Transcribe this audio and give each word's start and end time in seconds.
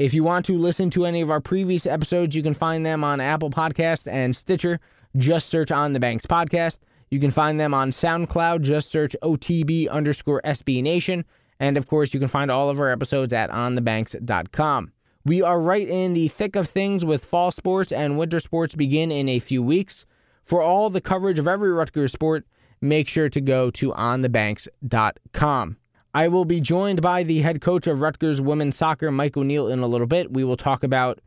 If 0.00 0.14
you 0.14 0.24
want 0.24 0.46
to 0.46 0.56
listen 0.56 0.88
to 0.92 1.04
any 1.04 1.20
of 1.20 1.30
our 1.30 1.42
previous 1.42 1.84
episodes, 1.84 2.34
you 2.34 2.42
can 2.42 2.54
find 2.54 2.86
them 2.86 3.04
on 3.04 3.20
Apple 3.20 3.50
Podcasts 3.50 4.10
and 4.10 4.34
Stitcher. 4.34 4.80
Just 5.14 5.50
search 5.50 5.70
On 5.70 5.92
the 5.92 6.00
Banks 6.00 6.24
Podcast. 6.24 6.78
You 7.10 7.20
can 7.20 7.30
find 7.30 7.60
them 7.60 7.74
on 7.74 7.90
SoundCloud. 7.90 8.62
Just 8.62 8.90
search 8.90 9.14
OTB 9.22 9.90
underscore 9.90 10.40
SB 10.42 10.82
Nation. 10.82 11.26
And 11.58 11.76
of 11.76 11.86
course, 11.86 12.14
you 12.14 12.18
can 12.18 12.30
find 12.30 12.50
all 12.50 12.70
of 12.70 12.80
our 12.80 12.88
episodes 12.88 13.34
at 13.34 13.50
onthebanks.com. 13.50 14.92
We 15.26 15.42
are 15.42 15.60
right 15.60 15.86
in 15.86 16.14
the 16.14 16.28
thick 16.28 16.56
of 16.56 16.66
things 16.66 17.04
with 17.04 17.22
fall 17.22 17.52
sports 17.52 17.92
and 17.92 18.16
winter 18.16 18.40
sports 18.40 18.74
begin 18.74 19.12
in 19.12 19.28
a 19.28 19.38
few 19.38 19.62
weeks. 19.62 20.06
For 20.42 20.62
all 20.62 20.88
the 20.88 21.02
coverage 21.02 21.38
of 21.38 21.46
every 21.46 21.72
Rutgers 21.72 22.12
sport, 22.12 22.46
make 22.80 23.06
sure 23.06 23.28
to 23.28 23.40
go 23.42 23.68
to 23.72 23.90
onthebanks.com. 23.90 25.76
I 26.12 26.26
will 26.26 26.44
be 26.44 26.60
joined 26.60 27.00
by 27.00 27.22
the 27.22 27.40
head 27.40 27.60
coach 27.60 27.86
of 27.86 28.00
Rutgers 28.00 28.40
women's 28.40 28.76
soccer, 28.76 29.12
Mike 29.12 29.36
O'Neill, 29.36 29.68
in 29.68 29.78
a 29.78 29.86
little 29.86 30.08
bit. 30.08 30.32
We 30.32 30.42
will 30.42 30.56
talk 30.56 30.82
about 30.82 31.20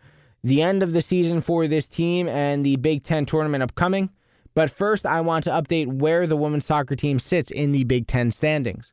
the 0.44 0.62
end 0.62 0.84
of 0.84 0.92
the 0.92 1.02
season 1.02 1.40
for 1.40 1.68
this 1.68 1.88
team 1.88 2.28
and 2.28 2.66
the 2.66 2.76
Big 2.76 3.04
Ten 3.04 3.26
tournament 3.26 3.64
upcoming. 3.64 4.10
But 4.54 4.70
first, 4.70 5.06
I 5.06 5.22
want 5.22 5.46
to 5.46 5.52
update 5.52 5.88
where 5.88 6.28
the 6.28 6.36
women's 6.36 6.66
soccer 6.66 6.98
team 6.98 7.18
sits 7.18 7.50
in 7.50 7.72
the 7.72 7.86
Big 7.86 8.08
Ten 8.08 8.32
standings. 8.34 8.92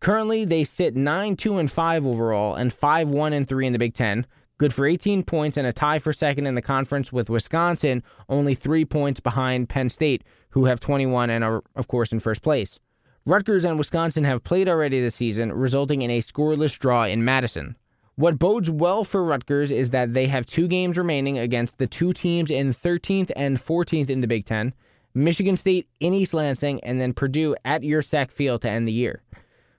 Currently, 0.00 0.46
they 0.46 0.64
sit 0.64 0.96
9 0.96 1.36
2 1.36 1.58
and 1.58 1.70
5 1.70 2.06
overall 2.06 2.56
and 2.56 2.72
5 2.72 3.08
1 3.08 3.32
and 3.32 3.48
3 3.48 3.66
in 3.68 3.72
the 3.72 3.78
Big 3.78 3.94
Ten. 3.94 4.26
Good 4.58 4.74
for 4.74 4.84
18 4.86 5.22
points 5.22 5.56
and 5.56 5.66
a 5.66 5.72
tie 5.72 6.00
for 6.00 6.12
second 6.12 6.46
in 6.46 6.56
the 6.56 6.62
conference 6.62 7.12
with 7.12 7.30
Wisconsin, 7.30 8.02
only 8.28 8.54
three 8.54 8.84
points 8.84 9.20
behind 9.20 9.68
Penn 9.68 9.90
State, 9.90 10.24
who 10.50 10.64
have 10.64 10.80
21 10.80 11.30
and 11.30 11.44
are, 11.44 11.62
of 11.76 11.86
course, 11.86 12.12
in 12.12 12.20
first 12.20 12.42
place. 12.42 12.80
Rutgers 13.26 13.64
and 13.64 13.78
Wisconsin 13.78 14.24
have 14.24 14.44
played 14.44 14.68
already 14.68 15.00
this 15.00 15.14
season, 15.14 15.50
resulting 15.50 16.02
in 16.02 16.10
a 16.10 16.20
scoreless 16.20 16.78
draw 16.78 17.04
in 17.04 17.24
Madison. 17.24 17.74
What 18.16 18.38
bodes 18.38 18.70
well 18.70 19.02
for 19.02 19.24
Rutgers 19.24 19.70
is 19.70 19.90
that 19.90 20.12
they 20.12 20.26
have 20.26 20.44
two 20.44 20.68
games 20.68 20.98
remaining 20.98 21.38
against 21.38 21.78
the 21.78 21.86
two 21.86 22.12
teams 22.12 22.50
in 22.50 22.74
13th 22.74 23.32
and 23.34 23.56
14th 23.56 24.10
in 24.10 24.20
the 24.20 24.26
Big 24.26 24.44
Ten 24.44 24.74
Michigan 25.14 25.56
State 25.56 25.88
in 26.00 26.12
East 26.12 26.34
Lansing, 26.34 26.84
and 26.84 27.00
then 27.00 27.14
Purdue 27.14 27.56
at 27.64 27.82
Sack 28.04 28.30
Field 28.30 28.60
to 28.60 28.68
end 28.68 28.86
the 28.86 28.92
year. 28.92 29.22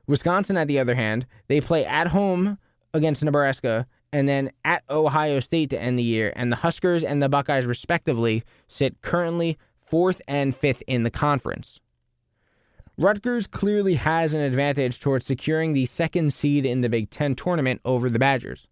Wisconsin, 0.08 0.58
on 0.58 0.66
the 0.66 0.80
other 0.80 0.96
hand, 0.96 1.28
they 1.48 1.62
play 1.62 1.86
at 1.86 2.08
home 2.08 2.58
against 2.96 3.24
Nebraska 3.24 3.86
and 4.12 4.28
then 4.28 4.50
at 4.64 4.82
Ohio 4.90 5.40
State 5.40 5.70
to 5.70 5.80
end 5.80 6.00
the 6.00 6.04
year. 6.04 6.34
And 6.36 6.52
the 6.52 6.58
Huskers 6.58 7.04
and 7.04 7.22
the 7.22 7.30
Buckeyes, 7.30 7.68
respectively, 7.68 8.44
sit 8.68 9.04
currently 9.04 9.59
fourth 9.86 10.20
and 10.28 10.56
fifth 10.56 10.82
in 10.88 11.04
the 11.04 11.12
conference. 11.12 11.80
Rutgers 12.98 13.48
clearly 13.48 13.96
has 13.96 14.34
an 14.34 14.40
advantage 14.40 15.00
towards 15.00 15.26
securing 15.26 15.74
the 15.74 15.86
second 15.86 16.32
seed 16.32 16.66
in 16.66 16.82
the 16.82 16.90
Big 16.90 17.10
Ten 17.10 17.36
tournament 17.36 17.82
over 17.84 18.10
the 18.10 18.20
Badgers. 18.20 18.68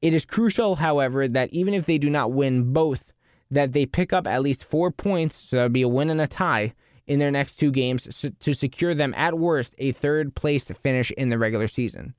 It 0.00 0.14
is 0.14 0.24
crucial, 0.24 0.76
however, 0.76 1.28
that 1.28 1.52
even 1.52 1.74
if 1.74 1.84
they 1.84 1.98
do 1.98 2.08
not 2.08 2.32
win 2.32 2.72
both, 2.72 3.12
that 3.50 3.72
they 3.72 3.86
pick 3.86 4.12
up 4.12 4.26
at 4.26 4.42
least 4.42 4.64
four 4.64 4.90
points, 4.90 5.36
so 5.36 5.56
that 5.56 5.62
would 5.64 5.72
be 5.72 5.82
a 5.82 5.88
win 5.88 6.10
and 6.10 6.20
a 6.20 6.26
tie, 6.26 6.74
in 7.06 7.18
their 7.18 7.30
next 7.30 7.56
two 7.56 7.70
games 7.70 8.24
to 8.40 8.54
secure 8.54 8.94
them 8.94 9.12
at 9.14 9.38
worst 9.38 9.74
a 9.78 9.92
third 9.92 10.34
place 10.34 10.68
finish 10.68 11.10
in 11.12 11.28
the 11.28 11.38
regular 11.38 11.68
season. 11.68 12.14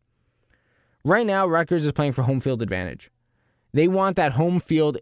Right 1.03 1.25
now, 1.25 1.47
Rutgers 1.47 1.85
is 1.85 1.91
playing 1.91 2.13
for 2.13 2.23
home 2.23 2.39
field 2.39 2.61
advantage. 2.61 3.11
They 3.73 3.87
want 3.87 4.15
that 4.15 4.33
home 4.33 4.59
field 4.59 4.99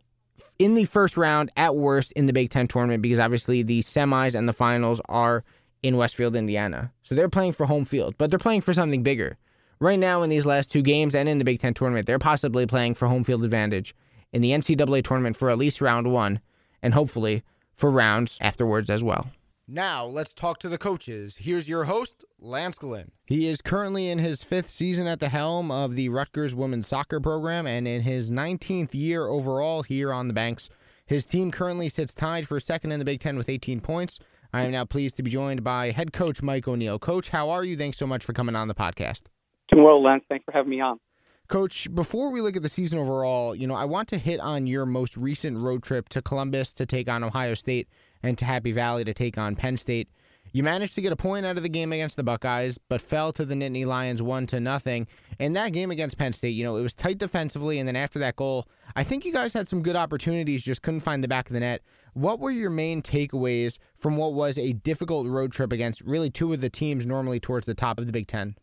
in 0.57 0.75
the 0.75 0.85
first 0.85 1.17
round 1.17 1.51
at 1.57 1.75
worst 1.75 2.11
in 2.13 2.25
the 2.25 2.33
Big 2.33 2.49
Ten 2.49 2.67
tournament 2.67 3.01
because 3.01 3.19
obviously 3.19 3.61
the 3.61 3.81
semis 3.81 4.35
and 4.35 4.47
the 4.47 4.53
finals 4.53 5.01
are 5.09 5.43
in 5.83 5.97
Westfield, 5.97 6.35
Indiana. 6.35 6.91
So 7.03 7.13
they're 7.13 7.29
playing 7.29 7.53
for 7.53 7.65
home 7.65 7.85
field, 7.85 8.15
but 8.17 8.29
they're 8.29 8.39
playing 8.39 8.61
for 8.61 8.73
something 8.73 9.03
bigger. 9.03 9.37
Right 9.79 9.99
now, 9.99 10.23
in 10.23 10.29
these 10.29 10.45
last 10.45 10.71
two 10.71 10.81
games 10.81 11.13
and 11.13 11.27
in 11.27 11.37
the 11.37 11.45
Big 11.45 11.59
Ten 11.59 11.73
tournament, 11.73 12.07
they're 12.07 12.17
possibly 12.17 12.65
playing 12.65 12.95
for 12.95 13.07
home 13.07 13.23
field 13.23 13.43
advantage 13.43 13.93
in 14.31 14.41
the 14.41 14.51
NCAA 14.51 15.03
tournament 15.03 15.35
for 15.35 15.49
at 15.49 15.57
least 15.57 15.81
round 15.81 16.11
one, 16.11 16.39
and 16.81 16.93
hopefully 16.93 17.43
for 17.75 17.91
rounds 17.91 18.37
afterwards 18.41 18.89
as 18.89 19.03
well. 19.03 19.29
Now, 19.67 20.05
let's 20.05 20.33
talk 20.33 20.59
to 20.59 20.69
the 20.69 20.77
coaches. 20.77 21.37
Here's 21.37 21.69
your 21.69 21.85
host, 21.85 22.25
Lance 22.37 22.77
Glynn. 22.77 23.11
He 23.25 23.47
is 23.47 23.61
currently 23.61 24.09
in 24.09 24.19
his 24.19 24.43
fifth 24.43 24.69
season 24.69 25.07
at 25.07 25.21
the 25.21 25.29
helm 25.29 25.71
of 25.71 25.95
the 25.95 26.09
Rutgers 26.09 26.53
women's 26.53 26.87
soccer 26.87 27.21
program 27.21 27.65
and 27.65 27.87
in 27.87 28.01
his 28.01 28.29
19th 28.29 28.93
year 28.93 29.27
overall 29.27 29.83
here 29.83 30.11
on 30.11 30.27
the 30.27 30.33
Banks. 30.33 30.69
His 31.05 31.25
team 31.25 31.49
currently 31.49 31.87
sits 31.87 32.13
tied 32.13 32.47
for 32.47 32.59
second 32.59 32.91
in 32.91 32.99
the 32.99 33.05
Big 33.05 33.21
Ten 33.21 33.37
with 33.37 33.49
18 33.49 33.79
points. 33.79 34.19
I 34.53 34.65
am 34.65 34.71
now 34.71 34.85
pleased 34.85 35.17
to 35.17 35.23
be 35.23 35.31
joined 35.31 35.63
by 35.63 35.89
head 35.89 36.13
coach 36.13 36.43
Mike 36.43 36.67
O'Neill. 36.67 36.99
Coach, 36.99 37.29
how 37.29 37.49
are 37.49 37.63
you? 37.63 37.75
Thanks 37.75 37.97
so 37.97 38.05
much 38.05 38.23
for 38.23 38.33
coming 38.33 38.55
on 38.55 38.67
the 38.67 38.75
podcast. 38.75 39.23
Doing 39.69 39.83
well, 39.83 40.01
Lance. 40.01 40.23
Thanks 40.29 40.45
for 40.45 40.51
having 40.51 40.69
me 40.69 40.79
on. 40.79 40.99
Coach, 41.47 41.93
before 41.93 42.29
we 42.29 42.39
look 42.39 42.55
at 42.55 42.61
the 42.61 42.69
season 42.69 42.99
overall, 42.99 43.55
you 43.55 43.65
know, 43.65 43.73
I 43.73 43.85
want 43.85 44.07
to 44.09 44.17
hit 44.19 44.39
on 44.39 44.67
your 44.67 44.85
most 44.85 45.17
recent 45.17 45.57
road 45.57 45.81
trip 45.81 46.07
to 46.09 46.21
Columbus 46.21 46.71
to 46.73 46.85
take 46.85 47.09
on 47.09 47.23
Ohio 47.23 47.55
State 47.55 47.89
and 48.21 48.37
to 48.37 48.45
Happy 48.45 48.71
Valley 48.71 49.03
to 49.03 49.13
take 49.13 49.39
on 49.39 49.55
Penn 49.55 49.75
State. 49.75 50.07
You 50.51 50.61
managed 50.61 50.93
to 50.95 51.01
get 51.01 51.11
a 51.11 51.15
point 51.15 51.47
out 51.47 51.57
of 51.57 51.63
the 51.63 51.69
game 51.69 51.91
against 51.91 52.15
the 52.15 52.23
Buckeyes, 52.23 52.77
but 52.87 53.01
fell 53.01 53.33
to 53.33 53.43
the 53.43 53.55
Nittany 53.55 53.87
Lions 53.87 54.21
one 54.21 54.45
to 54.47 54.59
nothing. 54.59 55.07
In 55.39 55.53
that 55.53 55.73
game 55.73 55.89
against 55.89 56.19
Penn 56.19 56.31
State, 56.31 56.49
you 56.49 56.63
know, 56.63 56.77
it 56.77 56.83
was 56.83 56.93
tight 56.93 57.17
defensively, 57.17 57.79
and 57.79 57.87
then 57.87 57.95
after 57.95 58.19
that 58.19 58.35
goal, 58.35 58.67
I 58.95 59.03
think 59.03 59.25
you 59.25 59.33
guys 59.33 59.51
had 59.53 59.67
some 59.67 59.81
good 59.81 59.95
opportunities, 59.95 60.61
just 60.61 60.83
couldn't 60.83 60.99
find 60.99 61.23
the 61.23 61.27
back 61.27 61.47
of 61.47 61.53
the 61.53 61.59
net. 61.59 61.81
What 62.13 62.39
were 62.39 62.51
your 62.51 62.69
main 62.69 63.01
takeaways 63.01 63.79
from 63.95 64.17
what 64.17 64.33
was 64.33 64.57
a 64.57 64.73
difficult 64.73 65.27
road 65.27 65.51
trip 65.51 65.71
against 65.71 66.01
really 66.01 66.29
two 66.29 66.53
of 66.53 66.61
the 66.61 66.69
teams 66.69 67.05
normally 67.05 67.39
towards 67.39 67.65
the 67.65 67.73
top 67.73 67.99
of 67.99 68.05
the 68.05 68.11
Big 68.11 68.27
Ten? 68.27 68.55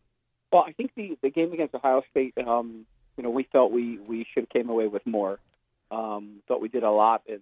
Well, 0.51 0.63
I 0.65 0.71
think 0.71 0.91
the, 0.95 1.17
the 1.21 1.29
game 1.29 1.51
against 1.51 1.75
Ohio 1.75 2.01
State, 2.11 2.33
um, 2.37 2.85
you 3.17 3.23
know, 3.23 3.29
we 3.29 3.43
felt 3.51 3.71
we, 3.71 3.99
we 3.99 4.25
should 4.33 4.43
have 4.43 4.49
came 4.49 4.69
away 4.69 4.87
with 4.87 5.05
more. 5.05 5.39
Um, 5.91 6.41
thought 6.47 6.61
we 6.61 6.69
did 6.69 6.83
a 6.83 6.91
lot 6.91 7.23
and, 7.27 7.41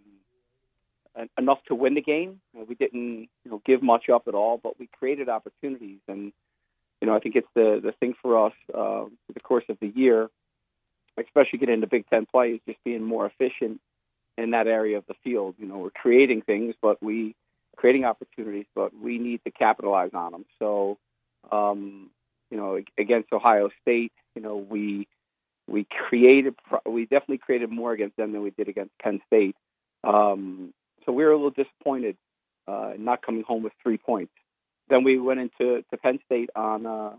enough 1.37 1.59
to 1.67 1.75
win 1.75 1.93
the 1.95 2.01
game. 2.01 2.39
We 2.53 2.75
didn't, 2.75 3.29
you 3.43 3.51
know, 3.51 3.61
give 3.65 3.83
much 3.83 4.09
up 4.09 4.27
at 4.27 4.33
all, 4.33 4.57
but 4.61 4.79
we 4.79 4.87
created 4.87 5.29
opportunities. 5.29 5.99
And 6.07 6.31
you 7.01 7.07
know, 7.07 7.15
I 7.15 7.19
think 7.19 7.35
it's 7.35 7.47
the 7.55 7.79
the 7.83 7.91
thing 7.93 8.13
for 8.21 8.47
us 8.47 8.53
uh, 8.73 9.05
for 9.05 9.33
the 9.33 9.39
course 9.39 9.65
of 9.69 9.77
the 9.79 9.87
year, 9.87 10.29
especially 11.17 11.59
getting 11.59 11.75
into 11.75 11.87
Big 11.87 12.09
Ten 12.09 12.25
play, 12.25 12.51
is 12.51 12.61
just 12.65 12.83
being 12.83 13.03
more 13.03 13.25
efficient 13.25 13.81
in 14.37 14.51
that 14.51 14.67
area 14.67 14.97
of 14.97 15.05
the 15.07 15.15
field. 15.23 15.55
You 15.57 15.67
know, 15.67 15.77
we're 15.77 15.89
creating 15.89 16.41
things, 16.41 16.75
but 16.81 17.01
we 17.01 17.35
creating 17.75 18.05
opportunities, 18.05 18.65
but 18.75 18.91
we 18.97 19.17
need 19.17 19.41
to 19.45 19.51
capitalize 19.51 20.11
on 20.13 20.31
them. 20.33 20.45
So, 20.59 20.97
um, 21.51 22.09
you 22.51 22.57
know, 22.57 22.79
against 22.97 23.31
Ohio 23.31 23.69
State, 23.81 24.11
you 24.35 24.41
know, 24.41 24.57
we 24.57 25.07
we 25.67 25.85
created 26.07 26.55
we 26.85 27.03
definitely 27.03 27.37
created 27.37 27.69
more 27.69 27.91
against 27.91 28.17
them 28.17 28.31
than 28.33 28.41
we 28.41 28.51
did 28.51 28.67
against 28.67 28.91
Penn 29.01 29.21
State. 29.27 29.55
Um, 30.03 30.73
so 31.05 31.11
we 31.11 31.23
were 31.23 31.31
a 31.31 31.35
little 31.35 31.51
disappointed 31.51 32.17
uh, 32.67 32.93
not 32.97 33.21
coming 33.21 33.43
home 33.43 33.63
with 33.63 33.73
three 33.81 33.97
points. 33.97 34.31
Then 34.89 35.03
we 35.03 35.19
went 35.19 35.39
into 35.39 35.83
to 35.89 35.97
Penn 35.97 36.19
State 36.25 36.49
on 36.55 36.85
uh, 36.85 37.13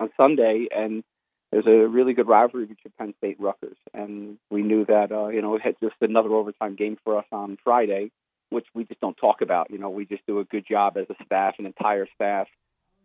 on 0.00 0.10
Sunday, 0.16 0.68
and 0.74 1.04
there's 1.54 1.66
a 1.66 1.88
really 1.88 2.14
good 2.14 2.26
rivalry 2.26 2.66
between 2.66 2.92
Penn 2.98 3.14
State 3.18 3.36
and 3.36 3.46
Rutgers, 3.46 3.76
and 3.92 4.38
we 4.50 4.62
knew 4.62 4.84
that 4.86 5.12
uh, 5.12 5.28
you 5.28 5.40
know 5.40 5.54
it 5.54 5.62
had 5.62 5.76
just 5.80 5.94
another 6.00 6.30
overtime 6.30 6.74
game 6.74 6.98
for 7.04 7.16
us 7.16 7.26
on 7.30 7.58
Friday, 7.62 8.10
which 8.50 8.66
we 8.74 8.82
just 8.82 9.00
don't 9.00 9.16
talk 9.16 9.40
about. 9.40 9.70
You 9.70 9.78
know, 9.78 9.88
we 9.88 10.04
just 10.04 10.26
do 10.26 10.40
a 10.40 10.44
good 10.44 10.66
job 10.68 10.96
as 10.96 11.06
a 11.10 11.24
staff, 11.24 11.54
an 11.60 11.66
entire 11.66 12.08
staff, 12.16 12.48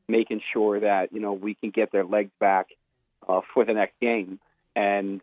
making 0.07 0.41
sure 0.51 0.79
that 0.79 1.13
you 1.13 1.19
know 1.19 1.33
we 1.33 1.53
can 1.53 1.69
get 1.69 1.91
their 1.91 2.03
legs 2.03 2.31
back 2.39 2.69
uh, 3.27 3.41
for 3.53 3.65
the 3.65 3.73
next 3.73 3.93
game. 4.01 4.39
And 4.75 5.21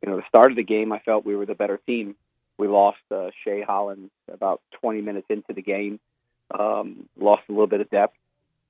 you 0.00 0.08
know, 0.08 0.16
the 0.18 0.28
start 0.28 0.52
of 0.52 0.56
the 0.56 0.62
game, 0.62 0.92
I 0.92 1.00
felt 1.00 1.26
we 1.26 1.34
were 1.34 1.46
the 1.46 1.56
better 1.56 1.80
team. 1.84 2.14
We 2.58 2.68
lost 2.68 2.98
uh, 3.10 3.30
Shay 3.44 3.60
Hollins 3.60 4.10
about 4.32 4.60
20 4.80 5.00
minutes 5.00 5.26
into 5.30 5.52
the 5.52 5.62
game, 5.62 5.98
um, 6.56 7.08
lost 7.18 7.42
a 7.48 7.52
little 7.52 7.66
bit 7.66 7.80
of 7.80 7.90
depth, 7.90 8.16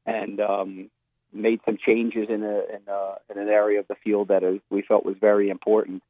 and 0.06 0.40
um, 0.40 0.90
made 1.32 1.60
some 1.64 1.76
changes 1.76 2.28
in 2.28 2.42
a 2.42 2.58
in, 2.58 2.80
a, 2.88 3.14
in 3.30 3.38
an 3.38 3.48
area 3.48 3.80
of 3.80 3.88
the 3.88 3.96
field 3.96 4.28
that 4.28 4.42
is, 4.42 4.60
we 4.70 4.82
felt 4.82 5.04
was 5.04 5.16
very 5.20 5.50
important 5.50 6.02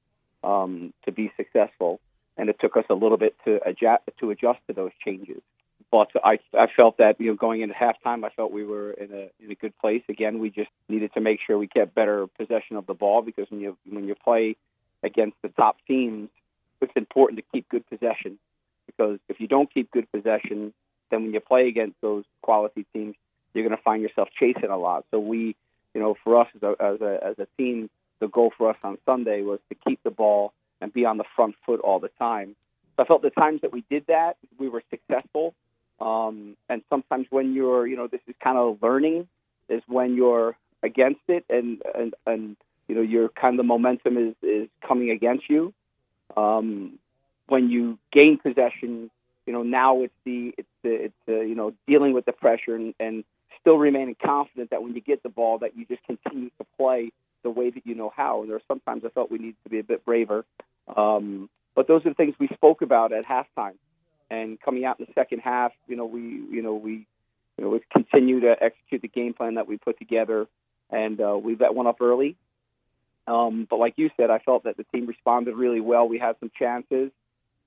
um, 0.45 0.93
to 1.05 1.13
be 1.13 1.33
successful. 1.37 2.01
And 2.37 2.49
it 2.49 2.57
took 2.61 2.77
us 2.77 2.85
a 2.89 2.95
little 2.95 3.19
bit 3.19 3.35
to 3.45 3.59
adjust 3.67 4.03
to 4.21 4.31
adjust 4.31 4.61
to 4.69 4.73
those 4.73 4.93
changes. 5.05 5.43
But 5.91 6.09
I 6.23 6.39
I 6.55 6.67
felt 6.79 6.99
that 6.99 7.21
you 7.21 7.29
know 7.29 7.35
going 7.35 7.63
into 7.63 7.75
halftime, 7.75 8.25
I 8.25 8.31
felt 8.31 8.53
we 8.53 8.65
were 8.65 8.93
in 8.93 9.13
a 9.13 9.31
in 9.43 9.51
a 9.51 9.55
good 9.55 9.77
place. 9.79 10.03
Again, 10.09 10.39
we 10.39 10.51
just 10.51 10.71
needed 10.89 11.13
to 11.15 11.21
make 11.21 11.41
sure 11.45 11.59
we 11.59 11.67
kept 11.67 11.95
better 11.95 12.27
possession 12.27 12.77
of 12.77 12.87
the 12.87 12.95
ball 12.95 13.23
because 13.23 13.51
when 13.51 13.61
you 13.61 13.77
when 13.89 14.07
you 14.07 14.15
play 14.15 14.57
against 15.03 15.37
the 15.43 15.49
top 15.49 15.77
teams, 15.87 16.29
it's 16.81 16.93
important 16.95 17.39
to 17.39 17.45
keep 17.53 17.69
good 17.69 17.89
possession 17.89 18.39
because 18.87 19.19
if 19.29 19.41
you 19.41 19.47
don't 19.47 19.73
keep 19.73 19.91
good 19.91 20.11
possession, 20.11 20.73
then 21.11 21.25
when 21.25 21.33
you 21.33 21.41
play 21.41 21.69
against 21.69 22.01
those 22.01 22.25
quality 22.43 22.85
teams, 22.93 23.15
you're 23.59 23.69
going 23.69 23.77
to 23.77 23.83
find 23.83 24.03
yourself 24.03 24.29
chasing 24.39 24.71
a 24.71 24.77
lot. 24.77 25.05
So 25.11 25.19
we, 25.19 25.57
you 25.95 26.01
know, 26.01 26.17
for 26.23 26.41
us 26.41 26.49
as 26.55 26.63
a, 26.63 26.75
as 26.81 27.01
a 27.01 27.19
as 27.25 27.39
a 27.39 27.47
team, 27.57 27.91
the 28.21 28.29
goal 28.29 28.53
for 28.57 28.71
us 28.71 28.77
on 28.83 28.99
Sunday 29.05 29.43
was 29.43 29.61
to 29.69 29.75
keep 29.75 30.03
the 30.03 30.11
ball 30.11 30.53
and 30.81 30.93
be 30.93 31.05
on 31.05 31.19
the 31.19 31.25
front 31.37 31.55
foot 31.67 31.81
all 31.81 31.99
the 31.99 32.11
time. 32.19 32.55
So 32.97 33.05
I 33.05 33.07
felt 33.07 33.23
the 33.23 33.31
times 33.31 33.61
that 33.63 33.73
we 33.73 33.85
did 33.91 34.07
that, 34.09 34.37
we 34.59 34.69
were 34.69 34.83
successful. 34.91 35.55
Um, 36.01 36.57
and 36.69 36.83
sometimes 36.89 37.27
when 37.31 37.55
you're, 37.55 37.87
you 37.87 37.97
know, 37.97 38.07
this 38.07 38.21
is 38.29 38.35
kind 38.43 38.57
of 38.57 38.79
learning, 38.83 39.29
is 39.69 39.83
when 39.87 40.15
you're 40.15 40.57
against 40.83 41.21
it, 41.29 41.45
and 41.51 41.83
and 41.95 42.15
and 42.27 42.57
you 42.87 42.95
know, 42.95 43.03
your 43.03 43.29
kind 43.29 43.59
of 43.59 43.67
momentum 43.67 44.17
is 44.17 44.35
is 44.43 44.69
coming 44.87 45.11
against 45.11 45.49
you. 45.49 45.75
Um, 46.37 46.99
when 47.49 47.71
you 47.71 47.99
gain 48.13 48.39
possession, 48.39 49.11
you 49.47 49.53
know, 49.53 49.63
now 49.63 50.03
it's 50.03 50.15
the 50.25 50.55
it's 50.57 50.69
the 50.83 51.05
it's 51.05 51.15
the 51.27 51.41
you 51.41 51.55
know 51.55 51.73
dealing 51.87 52.13
with 52.13 52.25
the 52.25 52.33
pressure 52.33 52.75
and, 52.75 52.95
and 53.01 53.25
still 53.61 53.77
remaining 53.77 54.17
confident 54.23 54.71
that 54.71 54.83
when 54.83 54.95
you 54.95 55.01
get 55.01 55.23
the 55.23 55.29
ball 55.29 55.59
that 55.59 55.77
you 55.77 55.85
just 55.87 56.03
continue 56.05 56.51
to 56.59 56.67
play 56.77 57.13
the 57.43 57.51
way 57.51 57.71
that 57.71 57.87
you 57.87 57.95
know 57.95 58.13
how. 58.15 58.41
And 58.41 58.51
there 58.51 58.57
are 58.57 58.63
sometimes 58.69 59.05
I 59.05 59.09
felt 59.11 59.31
we 59.31 59.39
needed 59.39 59.57
to 59.65 59.71
be 59.71 59.79
a 59.79 59.85
bit 59.85 60.05
braver. 60.05 60.45
Um, 60.97 61.49
but 61.75 61.87
those 61.87 62.05
are 62.05 62.11
the 62.11 62.15
things 62.15 62.35
we 62.39 62.49
spoke 62.49 62.83
about 62.83 63.13
at 63.13 63.25
halftime. 63.25 63.75
And 64.31 64.61
coming 64.61 64.85
out 64.85 64.99
in 64.99 65.07
the 65.07 65.13
second 65.15 65.41
half, 65.41 65.73
you 65.87 65.97
know, 65.97 66.05
we 66.05 66.21
you 66.21 66.63
know 66.63 66.75
we 66.75 67.07
you 67.57 67.65
know 67.65 67.71
we 67.71 67.81
continue 67.93 68.41
to 68.41 68.57
execute 68.61 69.01
the 69.01 69.09
game 69.09 69.33
plan 69.33 69.55
that 69.55 69.67
we 69.67 69.79
put 69.79 69.99
together, 69.99 70.47
and 70.91 71.21
uh, 71.21 71.39
we 71.39 71.55
bet 71.55 71.75
one 71.75 71.87
up 71.87 72.01
early. 72.01 72.37
Um, 73.27 73.67
but 73.69 73.79
like 73.79 73.95
you 73.97 74.11
said, 74.17 74.31
I 74.31 74.39
felt 74.39 74.65
that 74.65 74.77
the 74.77 74.85
team 74.85 75.07
responded 75.07 75.55
really 75.55 75.81
well. 75.81 76.09
We 76.09 76.19
had 76.19 76.37
some 76.41 76.51
chances 76.59 77.11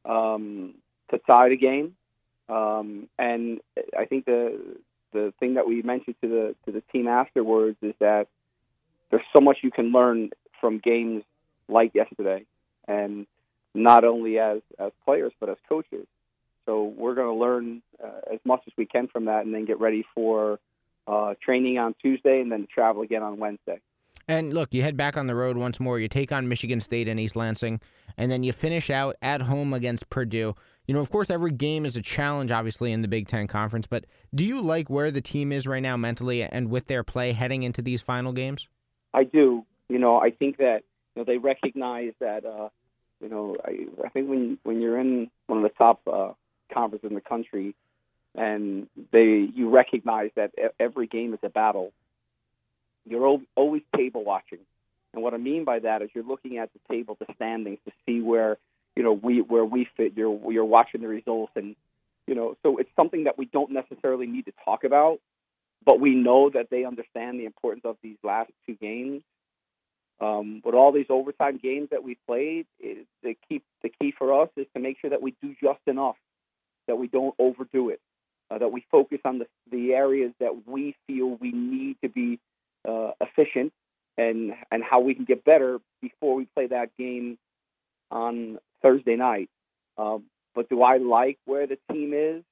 um, 0.05 0.75
to 1.09 1.19
tie 1.19 1.49
the 1.49 1.57
game, 1.57 1.95
um, 2.49 3.07
and 3.17 3.59
I 3.97 4.05
think 4.05 4.25
the 4.25 4.59
the 5.11 5.33
thing 5.39 5.55
that 5.55 5.67
we 5.67 5.81
mentioned 5.81 6.15
to 6.21 6.27
the 6.27 6.55
to 6.65 6.71
the 6.71 6.81
team 6.91 7.07
afterwards 7.07 7.77
is 7.81 7.93
that 7.99 8.27
there's 9.09 9.23
so 9.35 9.41
much 9.41 9.57
you 9.61 9.71
can 9.71 9.91
learn 9.91 10.29
from 10.59 10.79
games 10.79 11.23
like 11.67 11.93
yesterday, 11.93 12.45
and 12.87 13.25
not 13.73 14.03
only 14.03 14.39
as 14.39 14.61
as 14.79 14.91
players 15.05 15.33
but 15.39 15.49
as 15.49 15.57
coaches. 15.67 16.07
So 16.65 16.83
we're 16.83 17.15
going 17.15 17.27
to 17.27 17.39
learn 17.39 17.81
uh, 18.01 18.33
as 18.33 18.39
much 18.45 18.61
as 18.67 18.73
we 18.77 18.85
can 18.85 19.07
from 19.07 19.25
that, 19.25 19.45
and 19.45 19.53
then 19.53 19.65
get 19.65 19.79
ready 19.79 20.05
for 20.13 20.59
uh, 21.07 21.33
training 21.43 21.77
on 21.77 21.95
Tuesday, 22.01 22.39
and 22.39 22.51
then 22.51 22.67
travel 22.73 23.01
again 23.01 23.23
on 23.23 23.37
Wednesday. 23.37 23.81
And 24.27 24.53
look, 24.53 24.73
you 24.73 24.81
head 24.81 24.95
back 24.95 25.17
on 25.17 25.27
the 25.27 25.35
road 25.35 25.57
once 25.57 25.79
more. 25.79 25.99
You 25.99 26.07
take 26.07 26.31
on 26.31 26.47
Michigan 26.47 26.79
State 26.79 27.07
and 27.07 27.19
East 27.19 27.35
Lansing, 27.35 27.81
and 28.17 28.31
then 28.31 28.43
you 28.43 28.53
finish 28.53 28.89
out 28.89 29.15
at 29.21 29.41
home 29.41 29.73
against 29.73 30.09
Purdue. 30.09 30.55
You 30.87 30.95
know, 30.95 30.99
of 30.99 31.09
course, 31.09 31.29
every 31.29 31.51
game 31.51 31.85
is 31.85 31.95
a 31.95 32.01
challenge, 32.01 32.51
obviously, 32.51 32.91
in 32.91 33.01
the 33.01 33.07
Big 33.07 33.27
Ten 33.27 33.47
Conference. 33.47 33.87
But 33.87 34.05
do 34.33 34.43
you 34.43 34.61
like 34.61 34.89
where 34.89 35.11
the 35.11 35.21
team 35.21 35.51
is 35.51 35.67
right 35.67 35.81
now 35.81 35.95
mentally 35.95 36.43
and 36.43 36.69
with 36.69 36.87
their 36.87 37.03
play 37.03 37.33
heading 37.33 37.63
into 37.63 37.81
these 37.81 38.01
final 38.01 38.33
games? 38.33 38.67
I 39.13 39.23
do. 39.23 39.65
You 39.89 39.99
know, 39.99 40.17
I 40.17 40.31
think 40.31 40.57
that 40.57 40.83
you 41.15 41.21
know 41.21 41.23
they 41.23 41.37
recognize 41.37 42.13
that. 42.19 42.45
Uh, 42.45 42.69
you 43.21 43.29
know, 43.29 43.55
I, 43.63 43.85
I 44.03 44.09
think 44.09 44.29
when 44.29 44.57
when 44.63 44.81
you're 44.81 44.99
in 44.99 45.29
one 45.47 45.63
of 45.63 45.63
the 45.63 45.77
top 45.77 46.01
uh, 46.07 46.31
conferences 46.73 47.09
in 47.09 47.15
the 47.15 47.21
country, 47.21 47.75
and 48.35 48.87
they 49.11 49.47
you 49.53 49.69
recognize 49.69 50.31
that 50.35 50.51
every 50.79 51.07
game 51.07 51.33
is 51.33 51.39
a 51.43 51.49
battle. 51.49 51.91
You're 53.05 53.39
always 53.55 53.83
table 53.95 54.23
watching, 54.23 54.59
and 55.13 55.21
what 55.21 55.33
I 55.33 55.37
mean 55.37 55.65
by 55.65 55.79
that 55.79 56.01
is 56.01 56.09
you're 56.13 56.23
looking 56.23 56.57
at 56.57 56.71
the 56.73 56.79
table, 56.89 57.17
the 57.19 57.31
standings, 57.35 57.79
to 57.85 57.91
see 58.05 58.21
where 58.21 58.57
you 58.95 59.03
know 59.03 59.13
we 59.13 59.41
where 59.41 59.65
we 59.65 59.87
fit. 59.97 60.13
You're 60.15 60.39
you're 60.51 60.65
watching 60.65 61.01
the 61.01 61.07
results, 61.07 61.51
and 61.55 61.75
you 62.27 62.35
know, 62.35 62.55
so 62.63 62.77
it's 62.77 62.89
something 62.95 63.25
that 63.25 63.37
we 63.37 63.45
don't 63.45 63.71
necessarily 63.71 64.27
need 64.27 64.45
to 64.45 64.53
talk 64.65 64.83
about 64.83 65.19
but 65.85 65.99
we 65.99 66.15
know 66.15 66.49
that 66.49 66.69
they 66.69 66.85
understand 66.85 67.39
the 67.39 67.45
importance 67.45 67.85
of 67.85 67.97
these 68.03 68.17
last 68.23 68.51
two 68.65 68.75
games. 68.75 69.23
Um, 70.19 70.61
with 70.63 70.75
all 70.75 70.91
these 70.91 71.07
overtime 71.09 71.57
games 71.57 71.89
that 71.89 72.03
we 72.03 72.15
played, 72.27 72.67
the 72.79 73.35
key 73.49 73.63
the 73.81 73.89
key 73.89 74.13
for 74.15 74.43
us 74.43 74.49
is 74.55 74.67
to 74.75 74.79
make 74.79 74.99
sure 74.99 75.09
that 75.09 75.21
we 75.21 75.33
do 75.41 75.55
just 75.59 75.79
enough, 75.87 76.15
that 76.87 76.97
we 76.97 77.07
don't 77.07 77.33
overdo 77.39 77.89
it, 77.89 77.99
uh, 78.51 78.59
that 78.59 78.71
we 78.71 78.85
focus 78.91 79.17
on 79.25 79.39
the 79.39 79.47
the 79.71 79.93
areas 79.93 80.31
that 80.39 80.67
we 80.67 80.95
feel 81.07 81.25
we 81.41 81.51
need 81.51 81.97
to 82.03 82.09
be 82.09 82.39
uh, 82.87 83.13
efficient 83.19 83.73
and 84.15 84.53
and 84.71 84.83
how 84.83 84.99
we 84.99 85.15
can 85.15 85.25
get 85.25 85.43
better 85.43 85.79
before 86.03 86.35
we 86.35 86.45
play 86.53 86.67
that 86.67 86.95
game 86.97 87.39
on 88.11 88.59
Thursday 88.81 89.15
night. 89.15 89.49
Um, 89.97 90.25
but 90.53 90.69
do 90.69 90.81
I 90.81 90.97
like 90.97 91.37
where 91.45 91.67
the 91.67 91.77
team 91.91 92.13
is? 92.13 92.43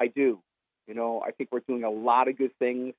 I 0.00 0.08
do. 0.08 0.40
You 0.86 0.94
know, 0.94 1.22
I 1.24 1.30
think 1.30 1.50
we're 1.52 1.60
doing 1.60 1.84
a 1.84 1.90
lot 1.90 2.28
of 2.28 2.36
good 2.36 2.56
things 2.58 2.94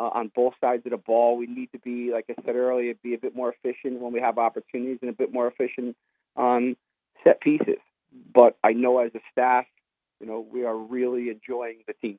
uh, 0.00 0.08
on 0.08 0.32
both 0.34 0.54
sides 0.60 0.82
of 0.86 0.90
the 0.90 0.96
ball. 0.96 1.36
We 1.36 1.46
need 1.46 1.70
to 1.72 1.78
be, 1.78 2.10
like 2.12 2.24
I 2.28 2.34
said 2.44 2.56
earlier, 2.56 2.94
be 3.02 3.14
a 3.14 3.18
bit 3.18 3.36
more 3.36 3.52
efficient 3.52 4.00
when 4.00 4.12
we 4.12 4.20
have 4.20 4.38
opportunities 4.38 4.98
and 5.02 5.10
a 5.10 5.14
bit 5.14 5.32
more 5.32 5.46
efficient 5.46 5.96
on 6.36 6.76
set 7.22 7.40
pieces. 7.40 7.78
But 8.34 8.56
I 8.64 8.72
know 8.72 8.98
as 8.98 9.12
a 9.14 9.20
staff, 9.30 9.66
you 10.20 10.26
know, 10.26 10.44
we 10.52 10.64
are 10.64 10.76
really 10.76 11.28
enjoying 11.28 11.78
the 11.86 11.92
team. 11.94 12.18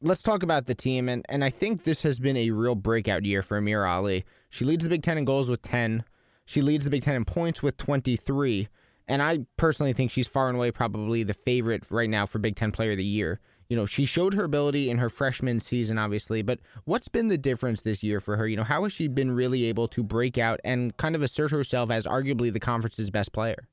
Let's 0.00 0.22
talk 0.22 0.42
about 0.42 0.66
the 0.66 0.74
team, 0.74 1.08
and, 1.08 1.24
and 1.28 1.44
I 1.44 1.50
think 1.50 1.84
this 1.84 2.02
has 2.02 2.18
been 2.18 2.36
a 2.36 2.50
real 2.50 2.74
breakout 2.74 3.24
year 3.24 3.42
for 3.42 3.60
Amirah 3.60 3.88
Ali. 3.88 4.24
She 4.50 4.64
leads 4.64 4.82
the 4.82 4.90
Big 4.90 5.02
Ten 5.02 5.16
in 5.16 5.24
goals 5.24 5.48
with 5.48 5.62
10. 5.62 6.04
She 6.44 6.60
leads 6.60 6.84
the 6.84 6.90
Big 6.90 7.02
Ten 7.02 7.14
in 7.14 7.24
points 7.24 7.62
with 7.62 7.76
23. 7.76 8.68
And 9.08 9.22
I 9.22 9.46
personally 9.56 9.92
think 9.92 10.10
she's 10.10 10.28
far 10.28 10.48
and 10.48 10.56
away 10.56 10.70
probably 10.70 11.22
the 11.22 11.34
favorite 11.34 11.84
right 11.90 12.10
now 12.10 12.26
for 12.26 12.38
Big 12.38 12.56
Ten 12.56 12.72
Player 12.72 12.92
of 12.92 12.98
the 12.98 13.04
Year 13.04 13.40
you 13.72 13.76
know, 13.76 13.86
she 13.86 14.04
showed 14.04 14.34
her 14.34 14.44
ability 14.44 14.90
in 14.90 14.98
her 14.98 15.08
freshman 15.08 15.58
season, 15.58 15.96
obviously, 15.96 16.42
but 16.42 16.60
what's 16.84 17.08
been 17.08 17.28
the 17.28 17.38
difference 17.38 17.80
this 17.80 18.02
year 18.02 18.20
for 18.20 18.36
her? 18.36 18.46
You 18.46 18.58
know, 18.58 18.64
how 18.64 18.82
has 18.82 18.92
she 18.92 19.08
been 19.08 19.30
really 19.30 19.64
able 19.64 19.88
to 19.88 20.02
break 20.02 20.36
out 20.36 20.60
and 20.62 20.94
kind 20.98 21.14
of 21.14 21.22
assert 21.22 21.52
herself 21.52 21.90
as 21.90 22.04
arguably 22.04 22.52
the 22.52 22.60
conference's 22.60 23.10
best 23.10 23.32
player? 23.32 23.68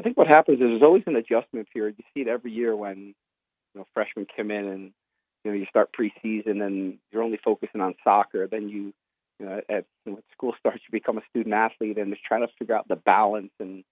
I 0.00 0.02
think 0.02 0.16
what 0.16 0.26
happens 0.26 0.56
is 0.56 0.66
there's 0.66 0.82
always 0.82 1.04
an 1.06 1.14
adjustment 1.14 1.68
period. 1.72 1.94
You 1.98 2.04
see 2.12 2.28
it 2.28 2.28
every 2.28 2.50
year 2.50 2.74
when 2.74 2.98
you 3.06 3.14
know 3.76 3.86
freshmen 3.94 4.26
come 4.36 4.50
in 4.50 4.66
and 4.66 4.92
you 5.44 5.52
know 5.52 5.56
you 5.56 5.66
start 5.70 5.94
preseason 5.96 6.60
and 6.60 6.98
you're 7.12 7.22
only 7.22 7.38
focusing 7.44 7.80
on 7.80 7.94
soccer. 8.02 8.48
Then 8.48 8.68
you, 8.68 8.92
you 9.38 9.46
know, 9.46 9.60
at 9.68 9.84
when 10.02 10.18
school 10.32 10.54
starts, 10.58 10.82
you 10.82 10.90
become 10.90 11.16
a 11.16 11.22
student 11.30 11.54
athlete 11.54 11.96
and 11.96 12.12
just 12.12 12.24
trying 12.24 12.44
to 12.44 12.52
figure 12.58 12.74
out 12.74 12.88
the 12.88 12.96
balance 12.96 13.52
and 13.60 13.84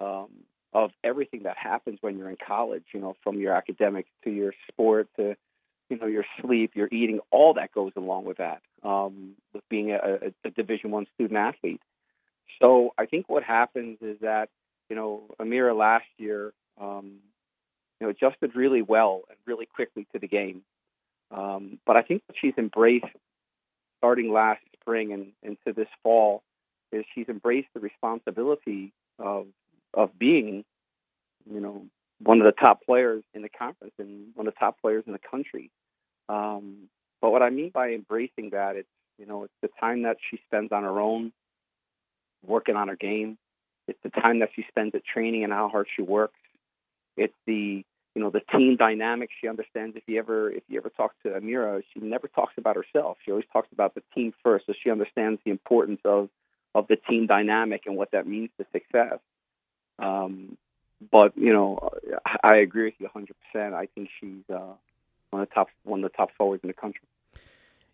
um, 0.00 0.28
of 0.72 0.90
everything 1.02 1.44
that 1.44 1.56
happens 1.56 1.98
when 2.00 2.18
you're 2.18 2.30
in 2.30 2.36
college, 2.44 2.84
you 2.92 3.00
know, 3.00 3.14
from 3.22 3.40
your 3.40 3.54
academics 3.54 4.08
to 4.24 4.30
your 4.30 4.52
sport 4.68 5.08
to, 5.16 5.36
you 5.88 5.98
know, 5.98 6.06
your 6.06 6.24
sleep, 6.40 6.72
your 6.74 6.88
eating, 6.90 7.20
all 7.30 7.54
that 7.54 7.72
goes 7.72 7.92
along 7.96 8.24
with 8.24 8.38
that, 8.38 8.60
um, 8.82 9.34
with 9.52 9.62
being 9.68 9.92
a, 9.92 10.32
a, 10.44 10.50
Division 10.50 10.90
One 10.90 11.06
student 11.14 11.38
athlete. 11.38 11.80
So 12.60 12.92
I 12.98 13.06
think 13.06 13.28
what 13.28 13.42
happens 13.42 13.98
is 14.00 14.18
that, 14.20 14.48
you 14.90 14.96
know, 14.96 15.22
Amirah 15.40 15.76
last 15.76 16.06
year, 16.18 16.52
um, 16.80 17.18
you 18.00 18.06
know, 18.06 18.10
adjusted 18.10 18.56
really 18.56 18.82
well 18.82 19.22
and 19.28 19.38
really 19.46 19.66
quickly 19.66 20.06
to 20.12 20.18
the 20.18 20.28
game. 20.28 20.62
Um, 21.30 21.78
but 21.86 21.96
I 21.96 22.02
think 22.02 22.22
what 22.26 22.36
she's 22.40 22.54
embraced 22.58 23.06
starting 23.98 24.32
last 24.32 24.60
spring 24.80 25.12
and 25.12 25.32
into 25.42 25.72
this 25.74 25.88
fall 26.02 26.42
is 26.92 27.04
she's 27.14 27.28
embraced 27.28 27.68
the 27.74 27.80
responsibility 27.80 28.92
of 29.18 29.46
of 29.96 30.18
being, 30.18 30.64
you 31.50 31.60
know, 31.60 31.86
one 32.20 32.40
of 32.40 32.44
the 32.44 32.64
top 32.64 32.84
players 32.84 33.22
in 33.34 33.42
the 33.42 33.48
conference 33.48 33.94
and 33.98 34.28
one 34.34 34.46
of 34.46 34.54
the 34.54 34.58
top 34.58 34.80
players 34.80 35.04
in 35.06 35.12
the 35.12 35.18
country. 35.18 35.70
Um, 36.28 36.88
but 37.20 37.30
what 37.30 37.42
I 37.42 37.50
mean 37.50 37.70
by 37.72 37.90
embracing 37.90 38.50
that, 38.50 38.76
it's 38.76 38.88
you 39.18 39.26
know, 39.26 39.44
it's 39.44 39.54
the 39.62 39.68
time 39.80 40.02
that 40.02 40.16
she 40.30 40.40
spends 40.46 40.72
on 40.72 40.82
her 40.82 41.00
own, 41.00 41.32
working 42.44 42.76
on 42.76 42.88
her 42.88 42.96
game. 42.96 43.38
It's 43.86 43.98
the 44.02 44.10
time 44.10 44.40
that 44.40 44.50
she 44.56 44.64
spends 44.68 44.94
at 44.94 45.04
training 45.04 45.44
and 45.44 45.52
how 45.52 45.68
hard 45.68 45.86
she 45.94 46.02
works. 46.02 46.38
It's 47.16 47.34
the 47.46 47.84
you 48.14 48.22
know 48.22 48.30
the 48.30 48.40
team 48.40 48.76
dynamic. 48.76 49.30
She 49.40 49.48
understands. 49.48 49.96
If 49.96 50.04
you 50.06 50.18
ever 50.18 50.50
if 50.50 50.62
you 50.68 50.78
ever 50.78 50.90
talk 50.90 51.12
to 51.22 51.30
Amirah, 51.30 51.82
she 51.92 52.00
never 52.00 52.28
talks 52.28 52.54
about 52.56 52.76
herself. 52.76 53.18
She 53.24 53.30
always 53.30 53.46
talks 53.52 53.68
about 53.72 53.94
the 53.94 54.02
team 54.14 54.32
first. 54.42 54.66
So 54.66 54.72
she 54.82 54.90
understands 54.90 55.40
the 55.44 55.50
importance 55.50 56.00
of 56.04 56.28
of 56.74 56.88
the 56.88 56.96
team 56.96 57.26
dynamic 57.26 57.82
and 57.86 57.96
what 57.96 58.10
that 58.12 58.26
means 58.26 58.50
to 58.58 58.66
success. 58.72 59.18
Um, 59.98 60.56
but 61.10 61.36
you 61.36 61.52
know, 61.52 61.90
I 62.42 62.56
agree 62.56 62.84
with 62.86 62.94
you 62.98 63.06
100. 63.12 63.34
percent 63.52 63.74
I 63.74 63.86
think 63.94 64.08
she's 64.20 64.42
uh, 64.50 64.74
one 65.30 65.42
of 65.42 65.48
the 65.48 65.54
top 65.54 65.68
one 65.84 66.04
of 66.04 66.10
the 66.10 66.16
top 66.16 66.30
forwards 66.36 66.62
in 66.62 66.68
the 66.68 66.74
country. 66.74 67.02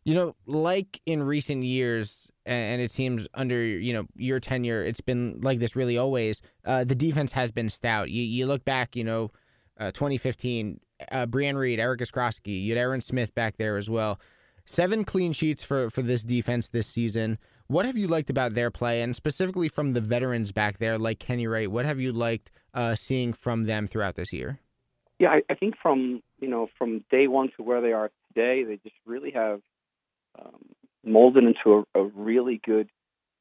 You 0.05 0.15
know, 0.15 0.35
like 0.47 1.01
in 1.05 1.23
recent 1.23 1.63
years, 1.63 2.31
and 2.47 2.81
it 2.81 2.91
seems 2.91 3.29
under 3.35 3.63
you 3.63 3.93
know 3.93 4.07
your 4.17 4.41
tenure, 4.41 4.83
it's 4.83 5.01
been 5.01 5.41
like 5.43 5.59
this 5.59 5.77
really 5.77 5.99
always. 5.99 6.41
Uh, 6.65 6.85
the 6.85 6.95
defense 6.95 7.33
has 7.33 7.51
been 7.51 7.69
stout. 7.69 8.11
You 8.11 8.23
you 8.23 8.47
look 8.47 8.65
back, 8.65 8.97
you 8.97 9.05
know, 9.05 9.31
uh, 9.79 9.91
2015, 9.93 10.81
uh, 11.13 11.27
Brianne 11.27 11.57
Reed, 11.57 11.81
Erica 11.81 12.05
Skroski, 12.05 12.63
you 12.63 12.75
had 12.75 12.81
Erin 12.81 13.01
Smith 13.01 13.35
back 13.35 13.57
there 13.57 13.77
as 13.77 13.91
well. 13.91 14.19
Seven 14.65 15.05
clean 15.05 15.33
sheets 15.33 15.63
for 15.63 15.91
for 15.91 16.03
this 16.03 16.23
defense 16.23 16.69
this 16.69 16.87
season 16.87 17.39
What 17.71 17.87
have 17.87 17.97
you 17.97 18.09
liked 18.09 18.31
about 18.31 18.55
their 18.55 18.73
play, 18.73 19.01
and 19.01 19.15
specifically 19.15 19.69
from 19.69 19.93
the 19.93 20.01
veterans 20.01 20.51
back 20.51 20.79
there, 20.79 20.99
like 20.99 21.21
Kenie 21.21 21.49
Wright? 21.49 21.71
What 21.71 21.85
have 21.85 22.01
you 22.01 22.11
liked 22.11 22.51
uh, 22.75 22.97
seeing 22.97 23.33
from 23.33 23.67
them 23.67 23.87
throughout 23.87 24.17
this 24.17 24.33
year? 24.33 24.59
Yeah, 25.21 25.29
I, 25.29 25.43
I 25.49 25.55
think 25.55 25.77
from 25.81 26.21
you 26.41 26.49
know 26.49 26.67
from 26.77 27.05
day 27.13 27.29
one 27.29 27.51
to 27.57 27.63
where 27.63 27.81
they 27.81 27.93
are 27.93 28.11
today, 28.27 28.65
they 28.65 28.79
just 28.83 28.97
really 29.07 29.31
have 29.31 29.61
um, 30.37 30.59
molded 31.05 31.45
into 31.45 31.87
a, 31.95 32.01
a 32.01 32.05
really 32.07 32.61
good 32.67 32.89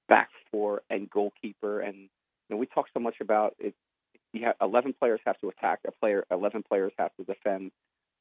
back 0.08 0.30
four 0.52 0.84
and 0.92 1.10
goalkeeper. 1.10 1.80
And 1.80 1.98
you 1.98 2.10
know, 2.52 2.58
we 2.58 2.68
talk 2.68 2.86
so 2.94 3.00
much 3.00 3.16
about 3.22 3.56
it. 3.58 3.74
You 4.32 4.46
have 4.46 4.58
11 4.62 4.94
players 5.00 5.22
have 5.26 5.40
to 5.40 5.50
attack. 5.50 5.80
A 5.88 5.92
player, 5.92 6.24
11 6.30 6.66
players 6.70 6.92
have 7.00 7.16
to 7.16 7.24
defend. 7.24 7.72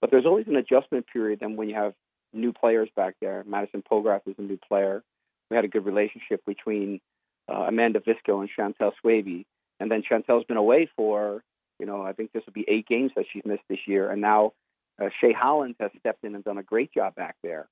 But 0.00 0.10
there's 0.10 0.24
always 0.24 0.46
an 0.46 0.56
adjustment 0.56 1.04
period. 1.12 1.40
Then 1.40 1.56
when 1.56 1.68
you 1.68 1.74
have 1.74 1.92
new 2.32 2.54
players 2.54 2.88
back 2.96 3.16
there, 3.20 3.44
Madison 3.46 3.82
Pogarch 3.82 4.26
is 4.26 4.36
a 4.38 4.42
new 4.42 4.56
player. 4.56 5.02
We 5.50 5.56
had 5.56 5.64
a 5.64 5.68
good 5.68 5.84
relationship 5.84 6.44
between 6.46 7.00
uh, 7.48 7.64
Amanda 7.68 8.00
Visco 8.00 8.40
and 8.40 8.50
Chantelle 8.54 8.92
Swaby. 9.02 9.44
And 9.80 9.90
then 9.90 10.02
Chantelle's 10.02 10.44
been 10.44 10.56
away 10.56 10.88
for, 10.96 11.42
you 11.78 11.86
know, 11.86 12.02
I 12.02 12.12
think 12.12 12.32
this 12.32 12.42
will 12.46 12.52
be 12.52 12.64
eight 12.68 12.86
games 12.86 13.12
that 13.16 13.26
she's 13.32 13.44
missed 13.44 13.62
this 13.68 13.86
year. 13.86 14.10
And 14.10 14.20
now 14.20 14.52
uh, 15.00 15.08
Shay 15.20 15.32
Hollins 15.32 15.76
has 15.80 15.90
stepped 15.98 16.24
in 16.24 16.34
and 16.34 16.44
done 16.44 16.58
a 16.58 16.62
great 16.62 16.92
job 16.92 17.14
back 17.14 17.36
there. 17.42 17.68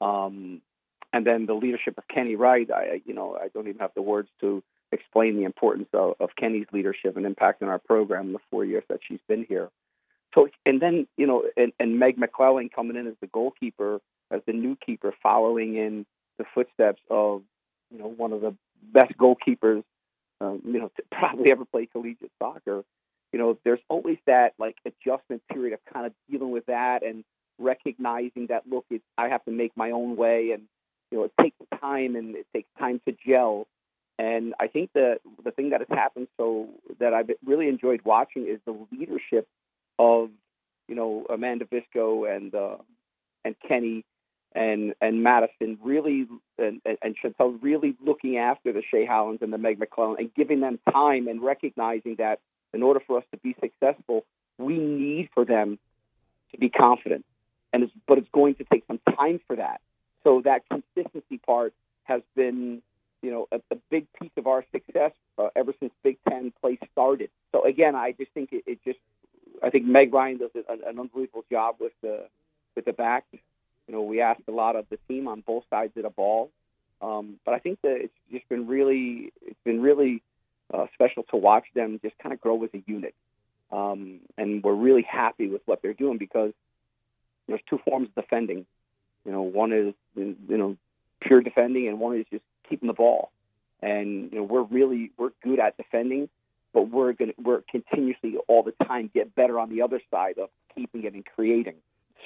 Um, 0.00 0.62
and 1.12 1.26
then 1.26 1.46
the 1.46 1.54
leadership 1.54 1.98
of 1.98 2.04
Kenie 2.14 2.38
Wright, 2.38 2.70
I, 2.70 3.02
you 3.04 3.14
know, 3.14 3.36
I 3.36 3.48
don't 3.48 3.66
even 3.66 3.80
have 3.80 3.92
the 3.94 4.02
words 4.02 4.28
to 4.40 4.62
explain 4.92 5.36
the 5.36 5.44
importance 5.44 5.88
of, 5.92 6.14
of 6.20 6.30
Kenie's 6.40 6.68
leadership 6.72 7.16
and 7.16 7.26
impact 7.26 7.62
on 7.62 7.68
our 7.68 7.78
program 7.78 8.28
in 8.28 8.32
the 8.32 8.38
four 8.50 8.64
years 8.64 8.84
that 8.88 9.00
she's 9.06 9.20
been 9.28 9.44
here. 9.48 9.68
So, 10.34 10.48
and 10.66 10.80
then, 10.80 11.06
you 11.16 11.26
know, 11.26 11.44
and, 11.56 11.72
and 11.80 11.98
Meg 11.98 12.18
McClelland 12.18 12.72
coming 12.72 12.96
in 12.96 13.06
as 13.06 13.14
the 13.20 13.26
goalkeeper, 13.26 14.00
as 14.30 14.42
the 14.46 14.52
new 14.52 14.76
keeper, 14.76 15.14
following 15.22 15.76
in 15.76 16.06
the 16.38 16.44
footsteps 16.54 17.00
of, 17.10 17.42
you 17.90 17.98
know, 17.98 18.08
one 18.08 18.32
of 18.32 18.40
the 18.40 18.54
best 18.92 19.12
goalkeepers, 19.18 19.82
um, 20.40 20.62
you 20.64 20.78
know, 20.78 20.90
to 20.96 21.02
probably 21.12 21.50
ever 21.50 21.64
play 21.64 21.86
collegiate 21.86 22.32
soccer. 22.38 22.84
You 23.32 23.38
know, 23.38 23.58
there's 23.64 23.80
always 23.88 24.16
that 24.26 24.54
like 24.58 24.76
adjustment 24.86 25.42
period 25.52 25.74
of 25.74 25.80
kind 25.92 26.06
of 26.06 26.12
dealing 26.30 26.50
with 26.50 26.66
that 26.66 27.02
and 27.04 27.24
recognizing 27.58 28.46
that 28.48 28.62
look, 28.68 28.86
it's, 28.90 29.04
I 29.18 29.28
have 29.28 29.44
to 29.44 29.50
make 29.50 29.76
my 29.76 29.90
own 29.90 30.16
way, 30.16 30.52
and 30.52 30.62
you 31.10 31.18
know, 31.18 31.24
it 31.24 31.32
takes 31.40 31.56
time 31.80 32.16
and 32.16 32.36
it 32.36 32.46
takes 32.54 32.68
time 32.78 33.00
to 33.06 33.14
gel. 33.26 33.66
And 34.18 34.54
I 34.58 34.66
think 34.66 34.90
the 34.94 35.18
the 35.44 35.50
thing 35.50 35.70
that 35.70 35.80
has 35.80 35.88
happened 35.90 36.28
so 36.36 36.68
that 36.98 37.12
I've 37.12 37.30
really 37.44 37.68
enjoyed 37.68 38.00
watching 38.04 38.48
is 38.48 38.60
the 38.64 38.76
leadership 38.90 39.46
of 39.98 40.30
you 40.88 40.94
know 40.94 41.26
Amanda 41.30 41.66
Visco 41.66 42.34
and 42.34 42.54
uh, 42.54 42.78
and 43.44 43.54
Kenie 43.68 44.04
and 44.54 44.94
and 45.00 45.22
Madison 45.22 45.78
really 45.82 46.26
and, 46.58 46.80
and 47.02 47.16
Chantelle 47.20 47.52
really 47.60 47.96
looking 48.04 48.38
after 48.38 48.72
the 48.72 48.82
Shay 48.90 49.04
Hollins 49.04 49.40
and 49.42 49.52
the 49.52 49.58
Meg 49.58 49.78
McClelland 49.78 50.18
and 50.18 50.34
giving 50.34 50.60
them 50.60 50.78
time 50.90 51.28
and 51.28 51.42
recognizing 51.42 52.16
that 52.16 52.40
in 52.72 52.82
order 52.82 53.00
for 53.06 53.18
us 53.18 53.24
to 53.32 53.38
be 53.38 53.54
successful, 53.60 54.24
we 54.58 54.78
need 54.78 55.30
for 55.34 55.44
them 55.44 55.78
to 56.52 56.58
be 56.58 56.68
confident. 56.68 57.24
And 57.72 57.84
it's, 57.84 57.92
but 58.06 58.18
it's 58.18 58.28
going 58.32 58.54
to 58.56 58.64
take 58.64 58.84
some 58.86 59.00
time 59.16 59.40
for 59.46 59.56
that. 59.56 59.80
So 60.24 60.42
that 60.44 60.62
consistency 60.68 61.38
part 61.38 61.74
has 62.04 62.22
been, 62.34 62.82
you 63.22 63.30
know, 63.30 63.48
a, 63.52 63.60
a 63.70 63.76
big 63.90 64.06
piece 64.20 64.30
of 64.36 64.46
our 64.46 64.64
success 64.72 65.12
uh, 65.38 65.48
ever 65.54 65.74
since 65.78 65.92
Big 66.02 66.18
Ten 66.28 66.52
play 66.60 66.78
started. 66.92 67.30
So 67.52 67.64
again, 67.64 67.94
I 67.94 68.12
just 68.12 68.32
think 68.32 68.52
it, 68.52 68.64
it 68.66 68.78
just, 68.84 68.98
I 69.62 69.70
think 69.70 69.84
Meg 69.84 70.12
Ryan 70.12 70.38
does 70.38 70.50
an, 70.54 70.80
an 70.86 70.98
unbelievable 70.98 71.44
job 71.50 71.76
with 71.80 71.92
the 72.02 72.26
with 72.74 72.84
the 72.84 72.92
back. 72.92 73.24
You 73.88 73.94
know, 73.94 74.02
we 74.02 74.20
asked 74.20 74.42
a 74.48 74.52
lot 74.52 74.76
of 74.76 74.86
the 74.90 74.98
team 75.08 75.26
on 75.28 75.40
both 75.40 75.64
sides 75.70 75.92
of 75.96 76.02
the 76.04 76.10
ball, 76.10 76.50
um, 77.00 77.40
but 77.44 77.54
I 77.54 77.58
think 77.58 77.80
that 77.82 77.96
it's 77.96 78.14
just 78.30 78.48
been 78.48 78.66
really, 78.66 79.32
it's 79.42 79.58
been 79.64 79.80
really 79.80 80.22
uh, 80.72 80.86
special 80.94 81.22
to 81.30 81.36
watch 81.36 81.64
them 81.74 81.98
just 82.02 82.16
kind 82.18 82.32
of 82.32 82.40
grow 82.40 82.62
as 82.64 82.70
a 82.74 82.82
unit. 82.86 83.14
Um, 83.72 84.20
and 84.36 84.62
we're 84.62 84.74
really 84.74 85.02
happy 85.02 85.48
with 85.48 85.62
what 85.66 85.82
they're 85.82 85.94
doing 85.94 86.18
because 86.18 86.52
there's 87.46 87.60
two 87.68 87.78
forms 87.78 88.08
of 88.08 88.14
defending. 88.14 88.66
You 89.24 89.32
know, 89.32 89.42
one 89.42 89.72
is 89.72 89.94
you 90.14 90.36
know 90.48 90.76
pure 91.20 91.40
defending, 91.40 91.88
and 91.88 91.98
one 91.98 92.18
is 92.18 92.26
just 92.30 92.44
keeping 92.68 92.86
the 92.86 92.94
ball. 92.94 93.30
And 93.82 94.32
you 94.32 94.38
know, 94.38 94.44
we're 94.44 94.62
really 94.62 95.12
we're 95.18 95.30
good 95.42 95.60
at 95.60 95.76
defending, 95.76 96.28
but 96.72 96.82
we're 96.90 97.12
going 97.12 97.32
to 97.32 97.34
we're 97.42 97.62
continuously 97.70 98.36
all 98.48 98.62
the 98.62 98.72
time 98.84 99.10
get 99.12 99.34
better 99.34 99.58
on 99.58 99.70
the 99.70 99.82
other 99.82 100.00
side 100.10 100.38
of 100.38 100.50
keeping 100.74 101.04
it 101.04 101.14
and 101.14 101.24
creating. 101.24 101.74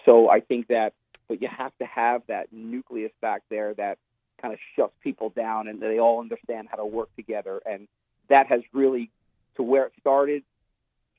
So 0.05 0.29
I 0.29 0.41
think 0.41 0.69
that, 0.69 0.95
but 1.29 1.41
you 1.41 1.49
have 1.49 1.73
to 1.79 1.87
have 1.87 2.23
that 2.29 2.53
nucleus 2.53 3.13
back 3.21 3.43
there 3.51 3.75
that 3.75 3.99
kind 4.41 4.53
of 4.53 4.61
shuts 4.77 4.95
people 5.03 5.31
down, 5.31 5.69
and 5.69 5.81
they 5.81 5.99
all 5.99 6.21
understand 6.21 6.69
how 6.71 6.77
to 6.77 6.87
work 6.87 7.15
together. 7.17 7.61
And 7.65 7.89
that 8.29 8.47
has 8.49 8.61
really, 8.73 9.11
to 9.57 9.63
where 9.63 9.87
it 9.87 9.93
started, 10.01 10.43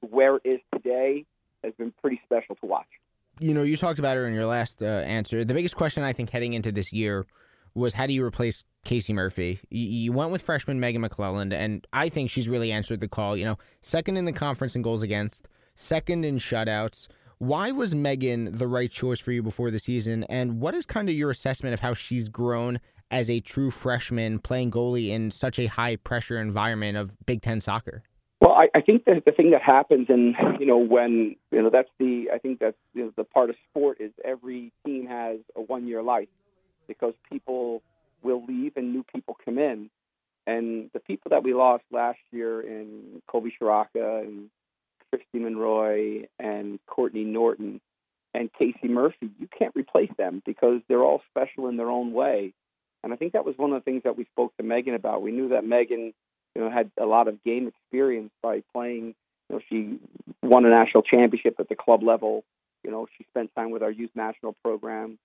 to 0.01 0.07
where 0.07 0.38
it 0.38 0.41
is 0.45 0.60
today, 0.74 1.25
has 1.63 1.74
been 1.75 1.93
pretty 2.01 2.22
special 2.25 2.55
to 2.55 2.65
watch 2.65 2.88
you 3.39 3.53
know, 3.53 3.63
you 3.63 3.77
talked 3.77 4.00
about 4.00 4.17
her 4.17 4.27
in 4.27 4.33
your 4.33 4.45
last 4.45 4.81
uh, 4.81 4.86
answer. 4.86 5.43
The 5.43 5.53
biggest 5.53 5.75
question 5.75 6.03
I 6.03 6.13
think 6.13 6.29
heading 6.29 6.53
into 6.53 6.72
this 6.72 6.93
year 6.93 7.25
was 7.74 7.93
how 7.93 8.05
do 8.05 8.13
you 8.13 8.24
replace 8.24 8.63
Casey 8.83 9.13
Murphy? 9.13 9.60
You, 9.69 9.88
you 9.88 10.12
went 10.12 10.31
with 10.31 10.41
freshman 10.41 10.79
Meagan 10.79 11.01
McClelland, 11.01 11.53
and 11.53 11.86
I 11.91 12.10
think 12.10 12.29
she's 12.29 12.48
really 12.48 12.72
answered 12.72 13.00
the 13.00 13.07
call. 13.07 13.36
You 13.36 13.45
know, 13.45 13.57
second 13.81 14.17
in 14.17 14.25
the 14.25 14.33
conference 14.33 14.75
in 14.75 14.81
goals 14.81 15.01
against, 15.01 15.48
second 15.75 16.25
in 16.25 16.38
shutouts. 16.38 17.07
Why 17.43 17.71
was 17.71 17.93
Meagan 17.93 18.57
the 18.57 18.67
right 18.67 18.89
choice 18.89 19.19
for 19.19 19.33
you 19.33 19.43
before 19.43 19.69
the 19.69 19.77
season? 19.77 20.23
And 20.29 20.62
what 20.62 20.73
is 20.73 20.85
kind 20.85 21.09
of 21.09 21.15
your 21.15 21.29
assessment 21.29 21.73
of 21.73 21.81
how 21.81 21.93
she's 21.93 22.29
grown 22.29 22.79
as 23.12 23.29
a 23.29 23.41
true 23.41 23.69
freshman 23.69 24.39
playing 24.39 24.71
goalie 24.71 25.09
in 25.09 25.29
such 25.29 25.59
a 25.59 25.65
high 25.65 25.97
pressure 25.97 26.39
environment 26.39 26.95
of 26.95 27.17
Big 27.25 27.41
Ten 27.41 27.59
soccer? 27.59 28.01
Well, 28.39 28.53
I, 28.53 28.69
I 28.73 28.79
think 28.79 29.03
that 29.03 29.25
the 29.25 29.33
thing 29.33 29.51
that 29.51 29.62
happens, 29.62 30.07
and 30.07 30.35
you 30.57 30.65
know, 30.65 30.77
when 30.77 31.35
you 31.51 31.62
know, 31.62 31.69
that's 31.69 31.89
the 32.00 32.27
I 32.33 32.38
think 32.38 32.59
that's 32.59 32.77
you 32.93 33.03
know, 33.03 33.13
the 33.17 33.25
part 33.25 33.50
of 33.50 33.57
sport 33.69 33.97
is 34.00 34.12
every 34.23 34.71
team 34.85 35.05
has 35.07 35.39
a 35.57 35.62
one-year 35.62 36.01
life 36.01 36.29
because 36.88 37.13
people 37.29 37.81
will 38.21 38.45
leave 38.45 38.77
and 38.77 38.93
new 38.93 39.03
people 39.03 39.35
come 39.43 39.57
in, 39.57 39.89
and 40.47 40.89
the 40.93 41.00
people 41.01 41.27
that 41.31 41.43
we 41.43 41.53
lost 41.53 41.83
last 41.91 42.19
year 42.31 42.62
in 42.62 43.21
Kobe 43.27 43.50
Shiraka 43.50 44.21
and 44.21 44.50
Christy 45.13 45.38
Monroy 45.38 46.24
and 46.39 46.79
Courtney 46.88 47.24
Norton 47.24 47.79
and 48.34 48.50
Casey 48.51 48.88
Murphy, 48.88 49.29
you 49.39 49.48
can't 49.60 49.75
replace 49.75 50.10
them 50.17 50.41
because 50.43 50.82
they're 50.89 51.03
all 51.03 51.22
special 51.29 51.67
in 51.67 51.77
their 51.77 51.91
own 51.91 52.13
way. 52.13 52.51
And 53.03 53.13
I 53.13 53.15
think 53.15 53.34
that 53.34 53.46
was 53.46 53.53
one 53.55 53.72
of 53.74 53.75
the 53.75 53.84
things 53.84 54.01
that 54.05 54.17
we 54.17 54.25
spoke 54.32 54.58
to 54.58 54.63
Meagan 54.63 54.96
about. 54.96 55.22
We 55.22 55.32
knew 55.32 55.50
that 55.50 55.63
Meagan 55.63 56.13
you 56.55 56.62
know, 56.63 56.72
had 56.72 56.89
a 57.00 57.05
lot 57.05 57.27
of 57.27 57.43
game 57.43 57.67
experience 57.67 58.32
by 58.41 58.63
playing. 58.74 59.13
You 59.50 59.58
know, 59.58 59.60
she 59.70 60.00
won 60.41 60.65
a 60.65 60.70
national 60.70 61.03
championship 61.03 61.58
at 61.60 61.70
the 61.70 61.75
club 61.75 62.01
level. 62.01 62.43
You 62.84 62.89
know, 62.89 63.05
she 63.15 63.24
spent 63.29 63.51
time 63.55 63.70
with 63.70 63.84
our 63.84 63.91
youth 63.91 64.12
national 64.15 64.55
program. 64.63 65.20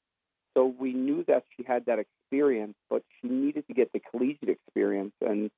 So 0.54 0.66
we 0.78 0.92
knew 0.92 1.25
that 1.28 1.45
she 1.57 1.64
had 1.66 1.87
that 1.87 1.99
experience, 1.99 2.75
but 2.90 3.04
she 3.23 3.28
needed 3.28 3.66
to 3.68 3.75
get 3.75 3.90
the 3.95 4.00
collegiate 4.00 4.50
experience. 4.50 5.14
And, 5.26 5.50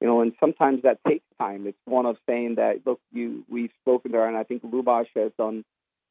you 0.00 0.06
know, 0.06 0.20
and 0.20 0.32
sometimes 0.38 0.82
that 0.82 0.98
takes 1.06 1.24
time. 1.38 1.66
It's 1.66 1.78
one 1.84 2.06
of 2.06 2.16
saying 2.26 2.56
that, 2.56 2.82
look, 2.86 3.00
you 3.12 3.44
we've 3.48 3.72
spoken 3.82 4.12
to 4.12 4.18
her, 4.18 4.26
and 4.26 4.36
I 4.36 4.44
think 4.44 4.62
Lubash 4.62 5.06
has 5.16 5.32
done, 5.38 5.64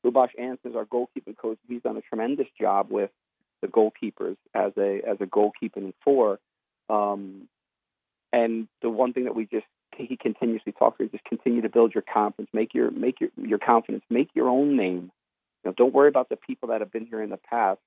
Lubash 0.05 0.29
Answers, 0.37 0.75
our 0.75 0.85
goalkeeping 0.85 1.37
coach, 1.37 1.57
he's 1.67 1.81
done 1.81 1.97
a 1.97 2.01
tremendous 2.01 2.47
job 2.59 2.91
with 2.91 3.11
the 3.61 3.67
goalkeepers 3.67 4.37
as 4.53 4.73
a 4.77 5.01
as 5.07 5.17
a 5.21 5.25
goalkeeping 5.25 5.93
four. 6.03 6.39
Um, 6.89 7.47
and 8.33 8.67
the 8.81 8.89
one 8.89 9.13
thing 9.13 9.25
that 9.25 9.35
we 9.35 9.45
just 9.45 9.65
he 9.95 10.17
continuously 10.17 10.73
talks 10.73 10.99
is 10.99 11.11
just 11.11 11.23
continue 11.23 11.61
to 11.61 11.69
build 11.69 11.93
your 11.95 12.03
confidence, 12.03 12.49
make 12.53 12.73
your 12.73 12.91
make 12.91 13.21
your 13.21 13.29
your 13.37 13.59
confidence, 13.59 14.03
make 14.09 14.29
your 14.33 14.49
own 14.49 14.75
name. 14.75 15.11
You 15.63 15.71
know, 15.71 15.73
don't 15.77 15.93
worry 15.93 16.09
about 16.09 16.29
the 16.29 16.35
people 16.35 16.69
that 16.69 16.81
have 16.81 16.91
been 16.91 17.05
here 17.05 17.21
in 17.21 17.29
the 17.29 17.39
past 17.49 17.79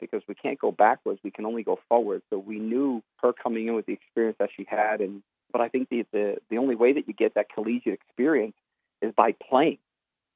because 0.00 0.22
we 0.26 0.34
can't 0.34 0.58
go 0.58 0.72
backwards. 0.72 1.20
We 1.22 1.30
can 1.30 1.46
only 1.46 1.62
go 1.62 1.78
forward. 1.88 2.22
So 2.30 2.38
we 2.38 2.58
knew 2.58 3.02
her 3.22 3.32
coming 3.32 3.68
in 3.68 3.74
with 3.74 3.86
the 3.86 3.92
experience 3.92 4.36
that 4.40 4.50
she 4.56 4.66
had, 4.68 5.00
and 5.00 5.22
but 5.52 5.60
I 5.60 5.68
think 5.68 5.88
the 5.88 6.04
the, 6.12 6.36
the 6.50 6.58
only 6.58 6.74
way 6.74 6.94
that 6.94 7.06
you 7.06 7.14
get 7.14 7.34
that 7.34 7.46
collegiate 7.52 7.94
experience 7.94 8.54
is 9.00 9.12
by 9.16 9.34
playing. 9.48 9.78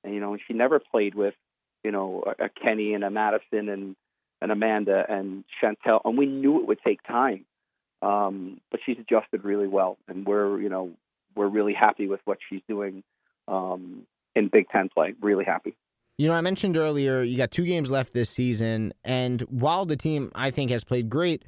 And 0.05 0.15
you 0.15 0.21
know, 0.21 0.37
she 0.47 0.55
never 0.55 0.79
played 0.79 1.15
with 1.15 1.35
you 1.83 1.91
know 1.91 2.25
a, 2.27 2.45
a 2.45 2.49
Kenie 2.49 2.95
and 2.95 3.05
a 3.05 3.11
Madison 3.11 3.69
and 3.69 3.97
and 4.41 4.53
Amanda 4.53 5.05
and 5.09 5.45
Chantelle, 5.61 6.03
and 6.05 6.19
we 6.19 6.27
knew 6.27 6.61
it 6.61 6.67
would 6.67 6.81
take 6.85 7.03
time. 7.03 7.45
Um, 8.03 8.61
but 8.71 8.81
she's 8.85 8.99
adjusted 8.99 9.45
really 9.45 9.69
well, 9.69 9.99
and 10.09 10.27
we're 10.27 10.61
you 10.61 10.69
know 10.69 10.91
we're 11.35 11.49
really 11.49 11.75
happy 11.75 12.07
with 12.07 12.21
what 12.25 12.39
she's 12.49 12.63
doing 12.69 13.03
um, 13.49 14.03
in 14.35 14.49
Big 14.49 14.69
Ten 14.69 14.89
play. 14.89 15.15
Really 15.21 15.45
happy. 15.45 15.75
You 16.19 16.29
know, 16.29 16.35
I 16.35 16.41
mentioned 16.41 16.77
earlier 16.77 17.21
you 17.21 17.37
got 17.37 17.51
two 17.51 17.65
games 17.65 17.91
left 17.91 18.13
this 18.13 18.31
season, 18.31 18.93
and 19.05 19.43
while 19.43 19.87
the 19.87 19.97
team 19.97 20.31
I 20.35 20.51
think 20.51 20.71
has 20.71 20.85
played 20.85 21.09
great, 21.09 21.45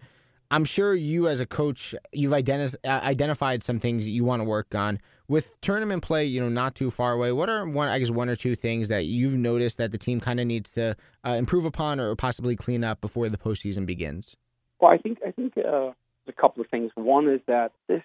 I'm 0.51 0.65
sure 0.65 0.95
you 0.95 1.29
as 1.29 1.41
a 1.41 1.47
coach 1.47 1.95
you've 2.13 2.33
identi- 2.33 2.77
uh, 2.85 3.01
identified 3.03 3.63
some 3.63 3.81
things 3.81 4.09
you 4.09 4.25
want 4.25 4.41
to 4.41 4.45
work 4.45 4.75
on 4.75 4.99
with 5.29 5.61
tournament 5.61 6.03
play. 6.03 6.25
You 6.25 6.41
know, 6.41 6.49
not 6.49 6.75
too 6.75 6.91
far 6.91 7.13
away. 7.13 7.33
What 7.33 7.51
are 7.51 7.67
one 7.67 7.89
I 7.89 7.99
guess 7.99 8.11
one 8.11 8.29
or 8.29 8.37
two 8.37 8.55
things 8.55 8.89
that 8.89 9.07
you've 9.07 9.37
noticed 9.37 9.77
that 9.77 9.93
the 9.93 9.99
team 9.99 10.21
kind 10.21 10.41
of 10.41 10.47
needs 10.47 10.71
to 10.73 10.97
uh, 11.27 11.31
improve 11.31 11.65
upon 11.65 12.01
or 12.01 12.17
possibly 12.17 12.57
clean 12.57 12.85
up 12.85 13.01
before 13.01 13.29
the 13.29 13.39
postseason 13.39 13.87
begins? 13.87 14.37
Well, 14.81 14.91
I 14.91 14.99
think 14.99 15.19
I 15.27 15.31
think. 15.31 15.55
Uh 15.59 15.93
a 16.29 16.33
couple 16.33 16.63
of 16.63 16.69
things. 16.69 16.93
One 16.95 17.29
is 17.29 17.41
that 17.47 17.73
this 17.89 18.03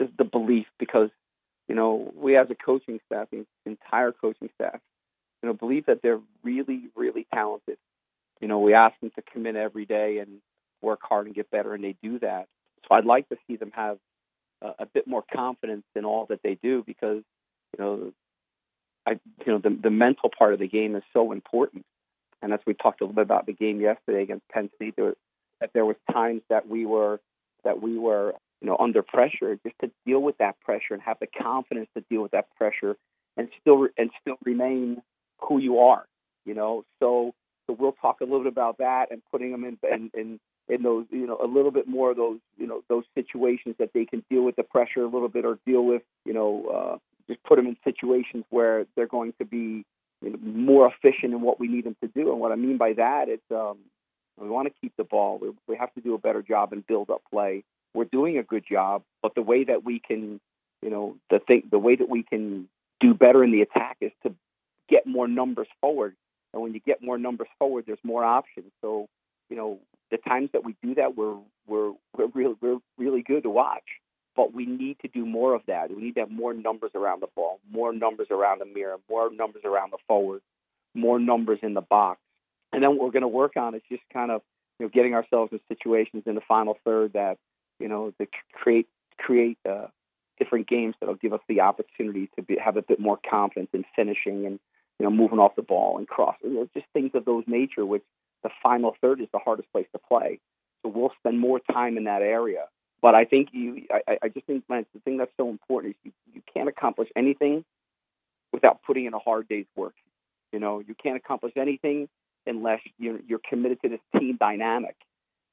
is 0.00 0.08
the 0.18 0.24
belief 0.24 0.66
because 0.78 1.10
you 1.68 1.74
know 1.74 2.12
we 2.16 2.36
as 2.36 2.48
a 2.50 2.54
coaching 2.54 3.00
staff, 3.06 3.28
the 3.30 3.44
entire 3.64 4.12
coaching 4.12 4.48
staff, 4.54 4.80
you 5.42 5.48
know, 5.48 5.52
believe 5.52 5.86
that 5.86 6.00
they're 6.02 6.20
really, 6.42 6.84
really 6.96 7.26
talented. 7.32 7.78
You 8.40 8.48
know, 8.48 8.58
we 8.58 8.74
ask 8.74 8.98
them 9.00 9.10
to 9.16 9.22
come 9.32 9.46
in 9.46 9.56
every 9.56 9.86
day 9.86 10.18
and 10.18 10.40
work 10.86 11.00
hard 11.02 11.26
and 11.26 11.34
get 11.34 11.50
better, 11.50 11.74
and 11.74 11.82
they 11.82 11.96
do 12.02 12.18
that. 12.20 12.46
So 12.82 12.94
I'd 12.94 13.04
like 13.04 13.28
to 13.30 13.36
see 13.46 13.56
them 13.56 13.72
have 13.74 13.98
a, 14.62 14.86
bit 14.86 15.06
more 15.06 15.24
confidence 15.34 15.84
in 15.94 16.04
all 16.04 16.26
that 16.26 16.40
they 16.42 16.56
do 16.62 16.82
because 16.86 17.22
you 17.76 17.84
know, 17.84 18.12
I 19.06 19.12
you 19.44 19.52
know 19.52 19.58
the 19.58 19.76
the 19.82 19.90
mental 19.90 20.30
part 20.36 20.54
of 20.54 20.58
the 20.58 20.68
game 20.68 20.96
is 20.96 21.02
so 21.12 21.32
important. 21.32 21.84
And 22.42 22.52
as 22.52 22.60
we 22.66 22.74
talked 22.74 23.00
a 23.00 23.04
little 23.04 23.14
bit 23.14 23.22
about 23.22 23.46
the 23.46 23.52
game 23.52 23.80
yesterday 23.80 24.22
against 24.22 24.48
Penn 24.48 24.70
State, 24.76 24.94
there, 24.96 25.14
that 25.60 25.70
there 25.74 25.84
was 25.84 25.96
times 26.12 26.42
that 26.48 26.68
we 26.68 26.86
were 26.86 27.20
that 27.64 27.82
we 27.82 27.98
were 27.98 28.34
you 28.60 28.68
know 28.68 28.76
under 28.78 29.02
pressure 29.02 29.58
just 29.64 29.76
to 29.80 29.90
deal 30.06 30.20
with 30.20 30.38
that 30.38 30.58
pressure 30.60 30.94
and 30.94 31.02
have 31.02 31.18
the 31.20 31.26
confidence 31.26 31.88
to 31.96 32.04
deal 32.08 32.22
with 32.22 32.32
that 32.32 32.46
pressure 32.56 32.96
and 33.36 33.48
still 33.60 33.88
and 33.98 34.10
still 34.20 34.36
remain 34.44 35.02
who 35.40 35.58
you 35.58 35.80
are. 35.80 36.06
You 36.44 36.54
know, 36.54 36.84
so 37.00 37.34
so 37.66 37.76
we'll 37.78 37.96
talk 38.00 38.20
a 38.20 38.24
little 38.24 38.44
bit 38.44 38.52
about 38.52 38.78
that 38.78 39.10
and 39.10 39.20
putting 39.30 39.50
them 39.50 39.64
in 39.64 39.78
in, 39.92 40.10
in 40.14 40.40
in 40.68 40.82
those, 40.82 41.06
you 41.10 41.26
know, 41.26 41.38
a 41.42 41.46
little 41.46 41.70
bit 41.70 41.86
more 41.86 42.10
of 42.10 42.16
those, 42.16 42.38
you 42.58 42.66
know, 42.66 42.82
those 42.88 43.04
situations 43.14 43.76
that 43.78 43.90
they 43.94 44.04
can 44.04 44.24
deal 44.30 44.42
with 44.42 44.56
the 44.56 44.62
pressure 44.62 45.02
a 45.02 45.08
little 45.08 45.28
bit 45.28 45.44
or 45.44 45.58
deal 45.66 45.84
with, 45.84 46.02
you 46.24 46.32
know, 46.32 46.66
uh, 46.68 46.98
just 47.28 47.42
put 47.44 47.56
them 47.56 47.66
in 47.66 47.76
situations 47.84 48.44
where 48.50 48.86
they're 48.96 49.06
going 49.06 49.32
to 49.38 49.44
be 49.44 49.84
you 50.22 50.30
know, 50.30 50.38
more 50.42 50.88
efficient 50.88 51.32
in 51.32 51.40
what 51.40 51.60
we 51.60 51.68
need 51.68 51.84
them 51.84 51.96
to 52.02 52.08
do. 52.08 52.30
And 52.30 52.40
what 52.40 52.52
I 52.52 52.56
mean 52.56 52.78
by 52.78 52.94
that, 52.94 53.28
it's 53.28 53.42
um, 53.50 53.78
we 54.38 54.48
want 54.48 54.68
to 54.68 54.74
keep 54.80 54.92
the 54.96 55.04
ball. 55.04 55.38
We, 55.40 55.50
we 55.68 55.76
have 55.76 55.92
to 55.94 56.00
do 56.00 56.14
a 56.14 56.18
better 56.18 56.42
job 56.42 56.72
and 56.72 56.86
build 56.86 57.10
up 57.10 57.22
play. 57.30 57.64
We're 57.94 58.04
doing 58.04 58.38
a 58.38 58.42
good 58.42 58.64
job, 58.68 59.02
but 59.22 59.34
the 59.34 59.42
way 59.42 59.64
that 59.64 59.84
we 59.84 60.00
can, 60.00 60.40
you 60.82 60.90
know, 60.90 61.16
the 61.30 61.38
thing, 61.38 61.62
the 61.70 61.78
way 61.78 61.96
that 61.96 62.08
we 62.08 62.22
can 62.22 62.68
do 63.00 63.14
better 63.14 63.42
in 63.42 63.52
the 63.52 63.62
attack 63.62 63.98
is 64.00 64.12
to 64.24 64.34
get 64.88 65.06
more 65.06 65.28
numbers 65.28 65.68
forward. 65.80 66.14
And 66.52 66.62
when 66.62 66.74
you 66.74 66.80
get 66.80 67.02
more 67.02 67.18
numbers 67.18 67.48
forward, 67.58 67.84
there's 67.86 67.98
more 68.02 68.24
options. 68.24 68.70
So, 68.82 69.06
you 69.50 69.56
know, 69.56 69.78
the 70.10 70.18
times 70.18 70.50
that 70.52 70.64
we 70.64 70.76
do 70.82 70.94
that, 70.96 71.16
we're 71.16 71.36
we're 71.66 71.92
we're 72.16 72.28
really 72.34 72.54
we're 72.60 72.78
really 72.98 73.22
good 73.22 73.42
to 73.42 73.50
watch. 73.50 73.84
But 74.36 74.52
we 74.52 74.66
need 74.66 74.98
to 75.00 75.08
do 75.08 75.24
more 75.24 75.54
of 75.54 75.62
that. 75.66 75.88
We 75.90 76.02
need 76.02 76.14
to 76.16 76.20
have 76.20 76.30
more 76.30 76.52
numbers 76.52 76.90
around 76.94 77.22
the 77.22 77.28
ball, 77.34 77.58
more 77.72 77.92
numbers 77.94 78.28
around 78.30 78.60
the 78.60 78.66
mirror, 78.66 78.96
more 79.08 79.30
numbers 79.32 79.62
around 79.64 79.92
the 79.92 79.98
forward, 80.06 80.42
more 80.94 81.18
numbers 81.18 81.60
in 81.62 81.72
the 81.72 81.80
box. 81.80 82.20
And 82.72 82.82
then 82.82 82.90
what 82.90 83.06
we're 83.06 83.12
going 83.12 83.22
to 83.22 83.28
work 83.28 83.56
on 83.56 83.74
is 83.74 83.82
just 83.88 84.02
kind 84.12 84.30
of 84.30 84.42
you 84.78 84.86
know 84.86 84.90
getting 84.90 85.14
ourselves 85.14 85.52
in 85.52 85.60
situations 85.68 86.24
in 86.26 86.34
the 86.34 86.42
final 86.46 86.76
third 86.84 87.14
that 87.14 87.38
you 87.80 87.88
know 87.88 88.12
to 88.20 88.26
create 88.52 88.86
create 89.18 89.58
uh, 89.68 89.86
different 90.38 90.68
games 90.68 90.94
that'll 91.00 91.14
give 91.14 91.32
us 91.32 91.40
the 91.48 91.60
opportunity 91.60 92.28
to 92.36 92.42
be, 92.42 92.56
have 92.62 92.76
a 92.76 92.82
bit 92.82 93.00
more 93.00 93.18
confidence 93.28 93.70
in 93.72 93.84
finishing 93.94 94.46
and 94.46 94.58
you 94.98 95.04
know 95.04 95.10
moving 95.10 95.38
off 95.38 95.56
the 95.56 95.62
ball 95.62 95.98
and 95.98 96.06
crossing. 96.08 96.50
You 96.50 96.54
know, 96.54 96.68
just 96.74 96.86
things 96.92 97.12
of 97.14 97.24
those 97.24 97.44
nature, 97.46 97.84
which 97.84 98.04
the 98.46 98.52
final 98.62 98.94
third 99.00 99.20
is 99.20 99.26
the 99.32 99.40
hardest 99.40 99.70
place 99.72 99.86
to 99.92 99.98
play. 99.98 100.38
So 100.82 100.92
we'll 100.94 101.12
spend 101.18 101.40
more 101.40 101.58
time 101.72 101.96
in 101.96 102.04
that 102.04 102.22
area. 102.22 102.66
But 103.02 103.16
I 103.16 103.24
think 103.24 103.48
you, 103.50 103.82
I, 103.90 104.18
I 104.22 104.28
just 104.28 104.46
think, 104.46 104.62
Lance, 104.68 104.86
the 104.94 105.00
thing 105.00 105.16
that's 105.16 105.32
so 105.36 105.50
important 105.50 105.96
is 105.96 105.96
you, 106.04 106.12
you 106.34 106.42
can't 106.54 106.68
accomplish 106.68 107.08
anything 107.16 107.64
without 108.52 108.82
putting 108.86 109.06
in 109.06 109.14
a 109.14 109.18
hard 109.18 109.48
day's 109.48 109.66
work. 109.74 109.94
You 110.52 110.60
know, 110.60 110.78
you 110.78 110.94
can't 110.94 111.16
accomplish 111.16 111.54
anything 111.56 112.08
unless 112.46 112.80
you're, 112.98 113.18
you're 113.26 113.40
committed 113.48 113.82
to 113.82 113.88
this 113.88 114.00
team 114.16 114.36
dynamic. 114.38 114.94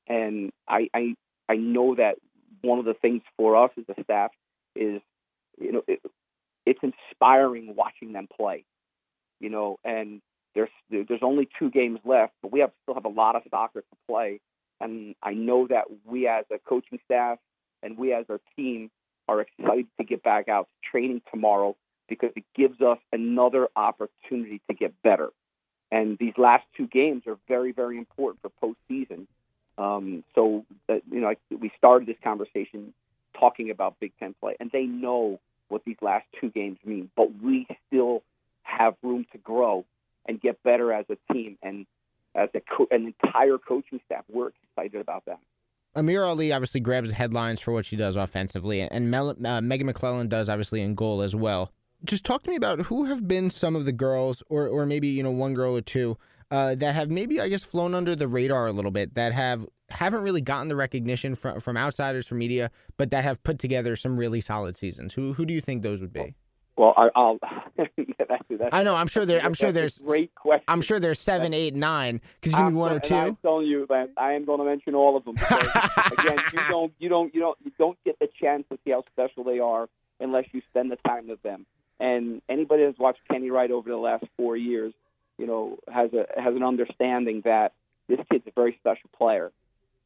And 0.07 0.51
I, 0.67 0.89
I, 0.93 1.15
I 1.49 1.55
know 1.55 1.95
that 1.95 2.17
one 2.61 2.77
of 2.77 2.85
the 2.85 2.93
things 2.93 3.23
for 3.37 3.55
us 3.55 3.71
as 3.77 3.85
a 3.89 4.03
staff 4.03 4.29
is, 4.75 5.01
you 5.59 5.71
know, 5.71 5.81
it, 5.87 5.99
it's 6.67 6.79
inspiring 6.83 7.73
watching 7.75 8.13
them 8.13 8.27
play. 8.39 8.65
You 9.39 9.49
know, 9.49 9.79
and 9.83 10.21
there's 10.55 10.69
there's 10.89 11.23
only 11.23 11.47
two 11.59 11.69
games 11.69 11.99
left, 12.05 12.33
but 12.41 12.51
we 12.51 12.59
have 12.59 12.71
still 12.83 12.95
have 12.95 13.05
a 13.05 13.09
lot 13.09 13.35
of 13.35 13.43
soccer 13.49 13.81
to 13.81 13.97
play. 14.07 14.39
And 14.79 15.15
I 15.23 15.33
know 15.33 15.67
that 15.67 15.85
we 16.05 16.27
as 16.27 16.45
a 16.51 16.57
coaching 16.57 16.99
staff 17.05 17.39
and 17.81 17.97
we 17.97 18.13
as 18.13 18.25
our 18.29 18.39
team 18.55 18.91
are 19.27 19.41
excited 19.41 19.87
to 19.97 20.03
get 20.03 20.23
back 20.23 20.49
out 20.49 20.67
to 20.67 20.89
training 20.89 21.21
tomorrow 21.31 21.75
because 22.09 22.31
it 22.35 22.43
gives 22.55 22.81
us 22.81 22.97
another 23.11 23.69
opportunity 23.75 24.61
to 24.69 24.75
get 24.75 24.93
better. 25.01 25.29
And 25.91 26.17
these 26.17 26.33
last 26.37 26.65
two 26.75 26.87
games 26.87 27.23
are 27.27 27.37
very, 27.47 27.71
very 27.71 27.97
important 27.97 28.41
for 28.41 28.75
postseason. 28.91 29.27
Um, 29.77 30.23
so, 30.35 30.65
uh, 30.89 30.95
you 31.09 31.21
know, 31.21 31.33
we 31.49 31.71
started 31.77 32.07
this 32.07 32.17
conversation 32.23 32.93
talking 33.39 33.69
about 33.69 33.99
Big 33.99 34.11
Ten 34.19 34.35
play, 34.39 34.55
and 34.59 34.69
they 34.71 34.83
know 34.83 35.39
what 35.69 35.83
these 35.85 35.97
last 36.01 36.25
two 36.39 36.49
games 36.49 36.77
mean, 36.85 37.09
but 37.15 37.29
we 37.41 37.67
still 37.87 38.23
have 38.63 38.95
room 39.01 39.25
to 39.31 39.37
grow 39.37 39.85
and 40.27 40.39
get 40.41 40.61
better 40.63 40.91
as 40.93 41.05
a 41.09 41.33
team. 41.33 41.57
And 41.61 41.85
as 42.35 42.49
a 42.53 42.61
co- 42.61 42.87
an 42.91 43.13
entire 43.23 43.57
coaching 43.57 43.99
staff, 44.05 44.23
we're 44.31 44.51
excited 44.75 44.99
about 45.01 45.23
that. 45.25 45.39
Amirah 45.95 46.27
Ali 46.27 46.51
obviously 46.51 46.79
grabs 46.79 47.11
headlines 47.11 47.59
for 47.59 47.71
what 47.71 47.85
she 47.85 47.95
does 47.95 48.15
offensively, 48.15 48.81
and 48.81 49.11
Mel- 49.11 49.37
uh, 49.45 49.61
Meagan 49.61 49.87
McClelland 49.87 50.29
does 50.29 50.49
obviously 50.49 50.81
in 50.81 50.95
goal 50.95 51.21
as 51.21 51.35
well. 51.35 51.71
Just 52.03 52.25
talk 52.25 52.43
to 52.43 52.49
me 52.49 52.55
about 52.55 52.81
who 52.81 53.05
have 53.05 53.27
been 53.27 53.49
some 53.49 53.75
of 53.75 53.85
the 53.85 53.91
girls, 53.91 54.41
or 54.49 54.67
or 54.67 54.85
maybe 54.85 55.07
you 55.07 55.21
know 55.21 55.31
one 55.31 55.53
girl 55.53 55.77
or 55.77 55.81
two 55.81 56.17
uh, 56.49 56.75
that 56.75 56.95
have 56.95 57.09
maybe 57.09 57.39
I 57.39 57.47
guess 57.47 57.63
flown 57.63 57.93
under 57.93 58.15
the 58.15 58.27
radar 58.27 58.67
a 58.67 58.71
little 58.71 58.91
bit, 58.91 59.13
that 59.15 59.33
have 59.33 59.67
haven't 59.89 60.21
really 60.23 60.41
gotten 60.41 60.67
the 60.67 60.75
recognition 60.75 61.35
from 61.35 61.59
from 61.59 61.77
outsiders, 61.77 62.25
from 62.25 62.39
media, 62.39 62.71
but 62.97 63.11
that 63.11 63.23
have 63.23 63.43
put 63.43 63.59
together 63.59 63.95
some 63.95 64.19
really 64.19 64.41
solid 64.41 64.75
seasons. 64.75 65.13
Who 65.13 65.33
who 65.33 65.45
do 65.45 65.53
you 65.53 65.61
think 65.61 65.83
those 65.83 66.01
would 66.01 66.13
be? 66.13 66.35
Well, 66.75 66.93
I, 66.97 67.09
will 67.15 67.39
I 68.71 68.81
know. 68.81 68.95
I'm 68.95 69.05
sure 69.05 69.25
there. 69.25 69.43
I'm 69.43 69.53
sure 69.53 69.71
there's 69.71 69.99
great 69.99 70.33
question. 70.33 70.65
I'm 70.67 70.81
sure 70.81 70.99
there's 70.99 71.19
seven, 71.19 71.53
eight, 71.53 71.75
nine. 71.75 72.19
Could 72.41 72.53
you 72.53 72.57
give 72.57 72.73
me 72.73 72.79
one 72.79 72.93
or 72.93 72.99
two? 72.99 73.13
I'm 73.13 73.35
telling 73.37 73.67
you, 73.67 73.85
Lance, 73.87 74.11
I 74.17 74.33
am 74.33 74.45
going 74.45 74.59
to 74.59 74.65
mention 74.65 74.95
all 74.95 75.15
of 75.15 75.23
them. 75.23 75.35
Again, 75.37 76.39
you 76.51 76.59
don't, 76.69 76.93
you 76.97 77.09
don't, 77.09 77.33
you 77.35 77.41
don't, 77.41 77.57
you 77.63 77.71
don't 77.77 77.97
get 78.03 78.17
the 78.17 78.27
chance 78.41 78.63
to 78.71 78.79
see 78.83 78.91
how 78.91 79.03
special 79.13 79.43
they 79.43 79.59
are 79.59 79.87
unless 80.19 80.45
you 80.51 80.61
spend 80.71 80.91
the 80.91 80.95
time 81.07 81.27
with 81.27 81.43
them. 81.43 81.67
And 81.99 82.41
anybody 82.49 82.85
that's 82.85 82.97
watched 82.97 83.21
Kenie 83.31 83.51
Wright 83.51 83.69
over 83.69 83.89
the 83.89 83.97
last 83.97 84.25
four 84.35 84.57
years, 84.57 84.93
you 85.37 85.45
know, 85.45 85.77
has 85.91 86.11
a 86.13 86.25
has 86.41 86.55
an 86.55 86.63
understanding 86.63 87.43
that 87.45 87.73
this 88.07 88.19
kid's 88.31 88.47
a 88.47 88.51
very 88.51 88.75
special 88.79 89.11
player, 89.15 89.51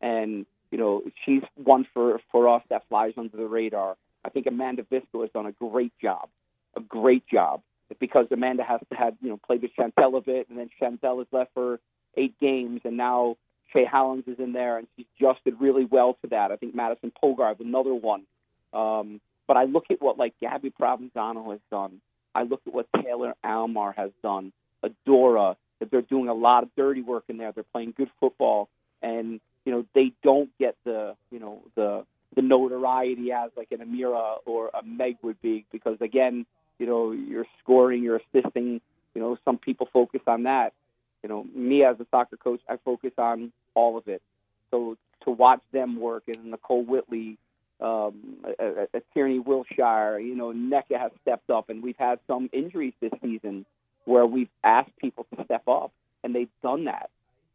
and 0.02 0.46
you 0.72 0.78
know, 0.78 1.02
she's 1.26 1.44
one 1.56 1.88
for 1.94 2.20
for 2.30 2.54
us 2.54 2.62
that 2.70 2.84
flies 2.90 3.14
under 3.16 3.38
the 3.38 3.48
radar. 3.48 3.96
I 4.26 4.30
think 4.30 4.48
Amanda 4.48 4.84
Visco 4.84 5.22
has 5.22 5.32
done 5.32 5.46
a 5.46 5.54
great 5.54 5.94
job 6.02 6.28
a 6.78 6.82
great 6.82 7.28
job 7.28 7.62
because 8.00 8.28
Amanda 8.32 8.64
has 8.64 8.80
to 8.92 8.98
have 8.98 9.16
you 9.22 9.30
know 9.30 9.38
played 9.38 9.62
with 9.62 9.72
Chantelle 9.76 10.16
a 10.16 10.22
bit, 10.22 10.50
and 10.50 10.58
then 10.58 10.70
Chantelle 10.80 11.20
has 11.20 11.28
left 11.32 11.54
for 11.54 11.80
eight 12.16 12.40
games, 12.40 12.82
and 12.84 12.98
now 12.98 13.38
Shay 13.74 13.86
Hollins 13.86 14.28
is 14.28 14.40
in 14.40 14.54
there, 14.54 14.78
and 14.78 14.88
she's 14.96 15.06
adjusted 15.20 15.56
really 15.60 15.86
well 15.86 16.18
to 16.22 16.30
that. 16.30 16.52
I 16.52 16.56
think 16.56 16.76
Madison 16.76 17.12
Pogarch, 17.22 17.60
another 17.60 17.94
one. 17.94 18.24
Um, 18.74 19.22
but 19.48 19.58
I 19.58 19.64
look 19.66 19.86
at 19.90 20.02
what 20.02 20.18
like 20.18 20.34
Gabby 20.40 20.72
Provenzano 20.72 21.52
has 21.52 21.60
done. 21.72 22.02
I 22.36 22.44
look 22.44 22.62
at 22.68 22.74
what 22.74 22.88
Taylor 23.02 23.34
Aylmer 23.44 23.94
has 23.94 24.12
done. 24.22 24.52
Adora, 24.84 25.56
that 25.80 25.90
they're 25.92 26.02
doing 26.02 26.28
a 26.28 26.34
lot 26.34 26.64
of 26.64 26.70
dirty 26.76 27.02
work 27.02 27.24
in 27.30 27.38
there. 27.38 27.52
They're 27.52 27.64
playing 27.64 27.94
good 27.98 28.10
football, 28.20 28.70
and 29.02 29.40
you 29.66 29.72
know 29.72 29.86
they 29.96 30.12
don't 30.24 30.50
get 30.60 30.76
the 30.86 31.16
you 31.32 31.40
know 31.40 31.64
the 31.76 32.06
the 32.36 32.42
notoriety 32.42 33.32
as 33.32 33.52
like 33.56 33.72
an 33.72 33.80
Amirah 33.80 34.38
or 34.46 34.70
a 34.74 34.84
Meg 34.84 35.18
would 35.24 35.42
be 35.42 35.66
because 35.72 35.98
again 36.02 36.46
you 36.80 36.86
know, 36.86 37.12
you're 37.12 37.48
scoring, 37.64 38.04
you're 38.04 38.22
assisting. 38.34 38.82
You 39.14 39.22
know, 39.22 39.38
some 39.46 39.58
people 39.58 39.88
focus 39.92 40.22
on 40.28 40.44
that. 40.44 40.74
You 41.24 41.30
know, 41.30 41.46
me 41.56 41.84
as 41.84 42.00
a 42.00 42.06
soccer 42.12 42.38
coach, 42.38 42.62
I 42.70 42.78
focus 42.86 43.12
on 43.18 43.52
all 43.74 43.98
of 43.98 44.08
it. 44.08 44.22
So 44.72 44.98
to 45.24 45.32
watch 45.32 45.62
them 45.72 46.00
work 46.00 46.24
and 46.28 46.52
Nicole 46.52 46.84
Whitley, 46.84 47.38
um, 47.82 48.38
a, 48.60 48.88
a 48.94 49.02
Tierney 49.14 49.40
Wilshire, 49.40 50.20
you 50.20 50.36
know, 50.36 50.52
NECA 50.52 51.00
has 51.00 51.12
stepped 51.22 51.50
up, 51.50 51.70
and 51.70 51.84
we've 51.84 51.98
had 51.98 52.20
some 52.28 52.50
injuries 52.54 52.94
this 53.02 53.12
season 53.22 53.66
where 54.06 54.26
we've 54.26 54.50
asked 54.64 54.96
people 54.98 55.26
to 55.36 55.44
step 55.46 55.68
up, 55.68 55.92
and 56.24 56.34
they've 56.34 56.50
done 56.64 56.86
that. 56.86 57.10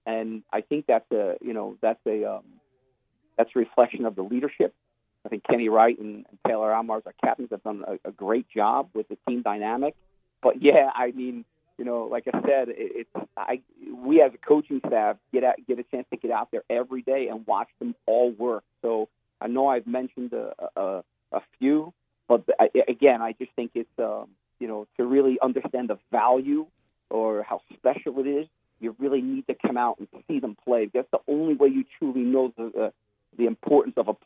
And 0.05 0.43
I 0.53 0.61
think 0.61 0.87
that's 0.87 1.11
a, 1.13 1.37
you 1.41 1.53
know, 1.53 1.77
that's 1.81 2.01
a, 2.07 2.25
um, 2.25 2.45
that's 3.37 3.51
a 3.55 3.59
reflection 3.59 4.05
of 4.05 4.17
the 4.17 4.23
leadership 4.23 4.75
I 5.25 5.29
think 5.29 5.45
Kenie 5.45 5.71
Wright 5.71 5.99
and, 5.99 6.27
and 6.29 6.39
Taylor 6.47 6.73
Aylmers, 6.73 7.03
our 7.07 7.15
captains, 7.23 7.49
have 7.51 7.63
done 7.63 7.85
a, 7.87 8.09
a 8.09 8.13
great 8.13 8.47
job 8.49 8.89
with 8.95 9.09
the 9.09 9.17
team 9.29 9.43
dynamic. 9.43 9.95
But 10.43 10.63
yeah, 10.63 10.91
I 10.95 11.13
mean, 11.13 11.45
you 11.79 11.85
know, 11.85 12.05
like 12.05 12.25
I 12.33 12.41
said, 12.41 12.69
it, 12.69 13.07
it's 13.17 13.29
I 13.37 13.61
we 13.95 14.21
as 14.21 14.33
a 14.35 14.39
coaching 14.39 14.81
staff 14.87 15.17
get 15.33 15.45
out, 15.45 15.55
get 15.67 15.79
a 15.79 15.85
chance 15.85 16.07
to 16.11 16.17
get 16.17 16.31
out 16.31 16.51
there 16.51 16.63
every 16.69 17.03
day 17.03 17.29
and 17.29 17.47
watch 17.47 17.69
them 17.79 17.95
all 18.07 18.33
work. 18.33 18.65
So 18.83 19.09
I 19.41 19.49
know 19.49 19.69
I've 19.69 19.87
mentioned 19.87 20.33
a, 20.33 20.53
a, 20.77 21.03
a 21.33 21.41
few, 21.59 21.93
but 22.29 22.45
I, 22.59 22.69
again, 22.89 23.23
I 23.23 23.33
just 23.33 23.53
think 23.55 23.73
it's 23.75 23.89
um, 23.99 24.29
you 24.59 24.69
know 24.69 24.87
to 24.97 25.05
really 25.05 25.39
understand 25.41 25.91
the 25.91 25.99
value 26.11 26.67
or 27.11 27.43
how 27.43 27.61
special 27.75 28.19
it 28.21 28.27
is, 28.27 28.47
you 28.81 28.97
really 28.99 29.21
need 29.21 29.47
to 29.47 29.55
come 29.55 29.77
out 29.77 29.99
and 29.99 30.09
see 30.27 30.41
them 30.41 30.57
play. 30.65 30.91
That's 30.93 31.11
the 31.13 31.21
only 31.29 31.55
way 31.55 31.69
you 31.69 31.85
truly 31.99 32.23
know 32.23 32.53
the, 32.57 32.71
the 32.75 32.85
a 32.85 32.93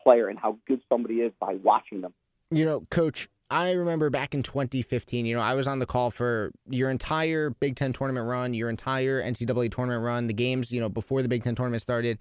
player 0.06 0.28
and 0.28 0.38
how 0.38 0.56
good 0.68 0.80
somebody 0.88 1.16
is 1.16 1.32
by 1.40 1.54
watching 1.64 2.00
them. 2.00 2.14
You 2.52 2.64
know, 2.64 2.86
coach, 2.90 3.28
I 3.50 3.72
remember 3.72 4.08
back 4.08 4.34
in 4.34 4.44
2015, 4.44 5.26
you 5.26 5.34
know, 5.34 5.42
I 5.42 5.54
was 5.54 5.66
on 5.66 5.80
the 5.80 5.86
call 5.86 6.12
for 6.12 6.52
your 6.68 6.90
entire 6.90 7.50
Big 7.50 7.74
Ten 7.74 7.92
tournament 7.92 8.28
run, 8.28 8.54
your 8.54 8.70
entire 8.70 9.20
NCAA 9.20 9.72
tournament 9.72 10.04
run, 10.04 10.28
the 10.28 10.32
games, 10.32 10.70
you 10.70 10.80
know, 10.80 10.88
before 10.88 11.22
the 11.22 11.28
Big 11.28 11.42
Ten 11.42 11.56
tournament 11.56 11.82
started. 11.82 12.20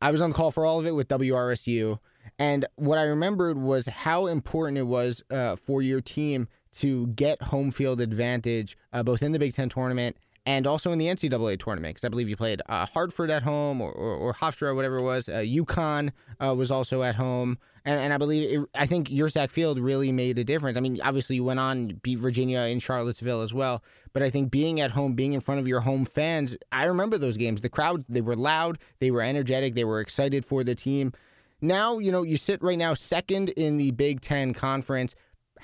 I 0.00 0.10
was 0.10 0.22
on 0.22 0.30
the 0.30 0.36
call 0.36 0.50
for 0.50 0.64
all 0.64 0.80
of 0.80 0.86
it 0.86 0.92
with 0.92 1.08
WRSU. 1.08 1.98
And 2.38 2.64
what 2.76 2.96
I 2.96 3.02
remembered 3.02 3.58
was 3.58 3.86
how 3.86 4.26
important 4.26 4.78
it 4.78 4.84
was 4.84 5.22
uh, 5.30 5.56
for 5.56 5.82
your 5.82 6.00
team 6.00 6.48
to 6.78 7.08
get 7.08 7.42
home 7.42 7.70
field 7.70 8.00
advantage, 8.00 8.78
uh, 8.94 9.02
both 9.02 9.22
in 9.22 9.32
the 9.32 9.38
Big 9.38 9.52
Ten 9.52 9.68
tournament 9.68 10.16
and 10.44 10.66
also 10.66 10.90
in 10.92 10.98
the 10.98 11.06
NCAA 11.06 11.58
tournament, 11.58 11.94
because 11.94 12.04
I 12.04 12.08
believe 12.08 12.28
you 12.28 12.36
played 12.36 12.62
uh, 12.68 12.86
Hartford 12.86 13.30
at 13.30 13.42
home 13.42 13.80
or, 13.80 13.92
or, 13.92 14.14
or 14.16 14.34
Hofstra, 14.34 14.68
or 14.68 14.74
whatever 14.74 14.96
it 14.96 15.02
was. 15.02 15.28
Uh, 15.28 15.38
UConn 15.38 16.10
uh, 16.44 16.54
was 16.54 16.70
also 16.70 17.02
at 17.02 17.14
home. 17.14 17.58
And, 17.84 17.98
and 17.98 18.12
I 18.12 18.18
believe, 18.18 18.60
it, 18.60 18.68
I 18.74 18.86
think 18.86 19.08
Yurcak 19.08 19.50
Field 19.50 19.78
really 19.78 20.12
made 20.12 20.38
a 20.38 20.44
difference. 20.44 20.76
I 20.76 20.80
mean, 20.80 21.00
obviously, 21.02 21.36
you 21.36 21.44
went 21.44 21.60
on 21.60 22.00
beat 22.02 22.18
Virginia 22.18 22.60
in 22.60 22.80
Charlottesville 22.80 23.42
as 23.42 23.54
well. 23.54 23.82
But 24.12 24.22
I 24.22 24.30
think 24.30 24.50
being 24.50 24.80
at 24.80 24.90
home, 24.90 25.14
being 25.14 25.32
in 25.32 25.40
front 25.40 25.60
of 25.60 25.68
your 25.68 25.80
home 25.80 26.04
fans, 26.04 26.56
I 26.70 26.84
remember 26.84 27.18
those 27.18 27.36
games. 27.36 27.60
The 27.60 27.68
crowd, 27.68 28.04
they 28.08 28.20
were 28.20 28.36
loud, 28.36 28.78
they 28.98 29.10
were 29.10 29.22
energetic, 29.22 29.74
they 29.74 29.84
were 29.84 30.00
excited 30.00 30.44
for 30.44 30.64
the 30.64 30.74
team. 30.74 31.12
Now, 31.60 31.98
you 31.98 32.10
know, 32.10 32.24
you 32.24 32.36
sit 32.36 32.60
right 32.62 32.76
now 32.76 32.94
second 32.94 33.50
in 33.50 33.76
the 33.76 33.92
Big 33.92 34.20
Ten 34.20 34.52
Conference 34.52 35.14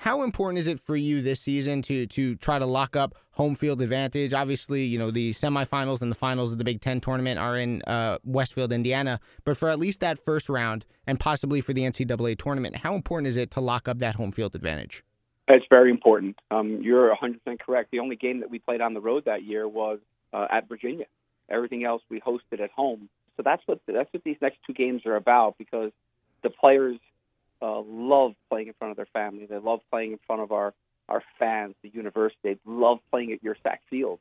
how 0.01 0.23
important 0.23 0.59
is 0.59 0.67
it 0.67 0.79
for 0.79 0.97
you 0.97 1.23
this 1.23 1.41
season 1.41 1.83
to 1.83 2.07
to 2.07 2.37
try 2.37 2.59
to 2.59 2.67
lock 2.67 2.95
up 2.95 3.15
home 3.33 3.55
field 3.55 3.83
advantage? 3.83 4.33
Obviously, 4.33 4.85
you 4.85 4.99
know 4.99 5.11
the 5.11 5.33
semifinals 5.33 6.01
and 6.01 6.11
the 6.11 6.17
finals 6.17 6.53
of 6.53 6.59
the 6.59 6.65
Big 6.65 6.81
Ten 6.81 7.01
tournament 7.01 7.39
are 7.39 7.57
in 7.59 7.83
uh, 7.83 8.19
Westfield, 8.25 8.73
Indiana. 8.73 9.21
But 9.45 9.57
for 9.57 9.69
at 9.69 9.79
least 9.79 10.01
that 10.01 10.25
first 10.25 10.49
round, 10.49 10.87
and 11.07 11.19
possibly 11.19 11.61
for 11.61 11.73
the 11.73 11.83
NCAA 11.83 12.39
tournament, 12.39 12.77
how 12.77 12.95
important 12.95 13.29
is 13.29 13.37
it 13.37 13.51
to 13.53 13.61
lock 13.61 13.89
up 13.89 13.99
that 13.99 14.15
home 14.15 14.31
field 14.31 14.55
advantage? 14.55 15.03
It's 15.49 15.67
very 15.71 15.91
important. 15.91 16.37
Um, 16.51 16.81
you're 16.83 17.15
100% 17.15 17.59
correct. 17.59 17.91
The 17.91 18.01
only 18.01 18.17
game 18.17 18.41
that 18.41 18.51
we 18.51 18.59
played 18.59 18.83
on 18.83 18.93
the 18.93 19.01
road 19.01 19.25
that 19.25 19.43
year 19.45 19.67
was 19.67 19.99
uh, 20.33 20.47
at 20.51 20.69
Virginia. 20.69 21.07
Everything 21.49 21.85
else 21.85 22.03
we 22.11 22.21
hosted 22.21 22.61
at 22.61 22.71
home. 22.71 23.09
So 23.37 23.43
that's 23.43 23.63
what 23.67 23.81
that's 23.87 24.13
what 24.13 24.25
these 24.25 24.37
next 24.41 24.59
two 24.67 24.75
games 24.75 25.03
are 25.07 25.17
about 25.17 25.57
because 25.59 25.91
the 26.43 26.51
players 26.51 26.99
uh, 27.61 27.81
love 27.81 28.35
playing 28.49 28.69
in 28.69 28.75
front 28.75 28.93
of 28.93 28.97
their 28.97 29.09
family. 29.13 29.47
They 29.47 29.59
love 29.59 29.81
playing 29.91 30.13
in 30.13 30.19
front 30.27 30.43
of 30.43 30.53
our 30.53 30.75
our 31.09 31.23
fans, 31.39 31.75
the 31.83 31.89
university. 31.89 32.39
They 32.43 32.59
love 32.67 32.99
playing 33.11 33.33
at 33.33 33.43
Yurcak 33.43 33.79
Field, 33.89 34.19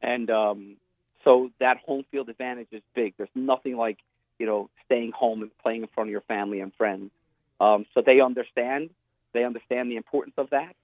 and 0.00 0.30
um, 0.30 0.76
so 1.24 1.50
that 1.60 1.78
home 1.78 2.04
field 2.10 2.28
advantage 2.28 2.68
is 2.72 2.82
big. 2.94 3.14
There's 3.16 3.28
nothing 3.34 3.76
like 3.76 3.98
you 4.38 4.46
know 4.46 4.70
staying 4.84 5.12
home 5.12 5.42
and 5.42 5.50
playing 5.58 5.82
in 5.82 5.88
front 5.88 6.08
of 6.08 6.12
your 6.12 6.22
family 6.22 6.60
and 6.60 6.72
friends. 6.74 7.10
Um, 7.60 7.86
so 7.94 8.02
they 8.04 8.20
understand. 8.20 8.90
They 9.32 9.44
understand 9.44 9.90
the 9.90 9.96
importance 9.96 10.34
of 10.36 10.50
that. 10.50 10.74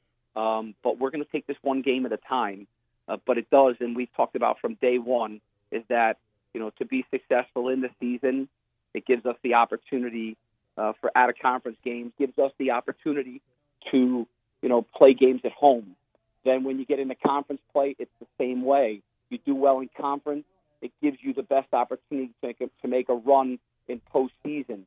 Um, 0.40 0.74
but 0.82 0.98
we're 0.98 1.10
going 1.10 1.24
to 1.24 1.30
take 1.30 1.46
this 1.46 1.56
one 1.62 1.82
game 1.82 2.06
at 2.06 2.12
a 2.12 2.16
time. 2.16 2.66
Uh, 3.08 3.16
but 3.26 3.38
it 3.38 3.50
does, 3.50 3.76
and 3.80 3.96
we've 3.96 4.14
talked 4.14 4.36
about 4.36 4.60
from 4.60 4.74
day 4.74 4.98
one, 4.98 5.40
is 5.72 5.82
that 5.88 6.18
you 6.54 6.60
know 6.60 6.70
to 6.78 6.84
be 6.84 7.04
successful 7.10 7.68
in 7.68 7.80
the 7.80 7.90
season, 7.98 8.48
it 8.94 9.06
gives 9.06 9.24
us 9.26 9.36
the 9.42 9.54
opportunity 9.54 10.36
uh, 10.78 10.92
for 11.00 11.10
out 11.16 11.28
of 11.28 11.36
conference 11.40 11.78
games 11.84 12.12
gives 12.18 12.38
us 12.38 12.52
the 12.58 12.70
opportunity 12.70 13.42
to 13.90 14.26
you 14.62 14.68
know 14.68 14.82
play 14.96 15.14
games 15.14 15.40
at 15.44 15.52
home. 15.52 15.96
Then 16.44 16.64
when 16.64 16.78
you 16.78 16.86
get 16.86 16.98
into 17.00 17.14
conference 17.14 17.60
play, 17.72 17.96
it's 17.98 18.10
the 18.20 18.26
same 18.38 18.64
way. 18.64 19.02
You 19.28 19.38
do 19.44 19.54
well 19.54 19.80
in 19.80 19.90
conference, 20.00 20.44
it 20.80 20.92
gives 21.02 21.18
you 21.20 21.34
the 21.34 21.42
best 21.42 21.72
opportunity 21.72 22.32
to 22.40 22.46
make 22.46 22.60
a, 22.60 22.70
to 22.82 22.88
make 22.88 23.08
a 23.08 23.14
run 23.14 23.58
in 23.88 24.00
postseason. 24.14 24.82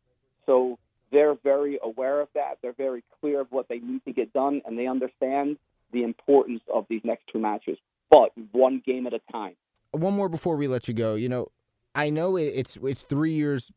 So 0.45 0.79
they're 1.11 1.35
very 1.35 1.77
aware 1.83 2.21
of 2.21 2.29
that. 2.35 2.57
They're 2.61 2.73
very 2.73 3.03
clear 3.19 3.41
of 3.41 3.47
what 3.51 3.67
they 3.67 3.79
need 3.79 4.03
to 4.05 4.13
get 4.13 4.33
done, 4.33 4.61
and 4.65 4.79
they 4.79 4.87
understand 4.87 5.57
the 5.91 6.03
importance 6.03 6.61
of 6.73 6.85
these 6.89 7.01
next 7.03 7.23
two 7.31 7.39
matches. 7.39 7.77
But 8.09 8.31
one 8.51 8.81
game 8.85 9.07
at 9.07 9.13
a 9.13 9.19
time. 9.31 9.55
One 9.91 10.13
more 10.13 10.29
before 10.29 10.55
we 10.55 10.67
let 10.67 10.87
you 10.87 10.93
go. 10.93 11.15
You 11.15 11.27
know, 11.27 11.51
I 11.93 12.09
know 12.09 12.37
it's 12.37 12.77
it's 12.81 13.03
three 13.03 13.33
years 13.33 13.71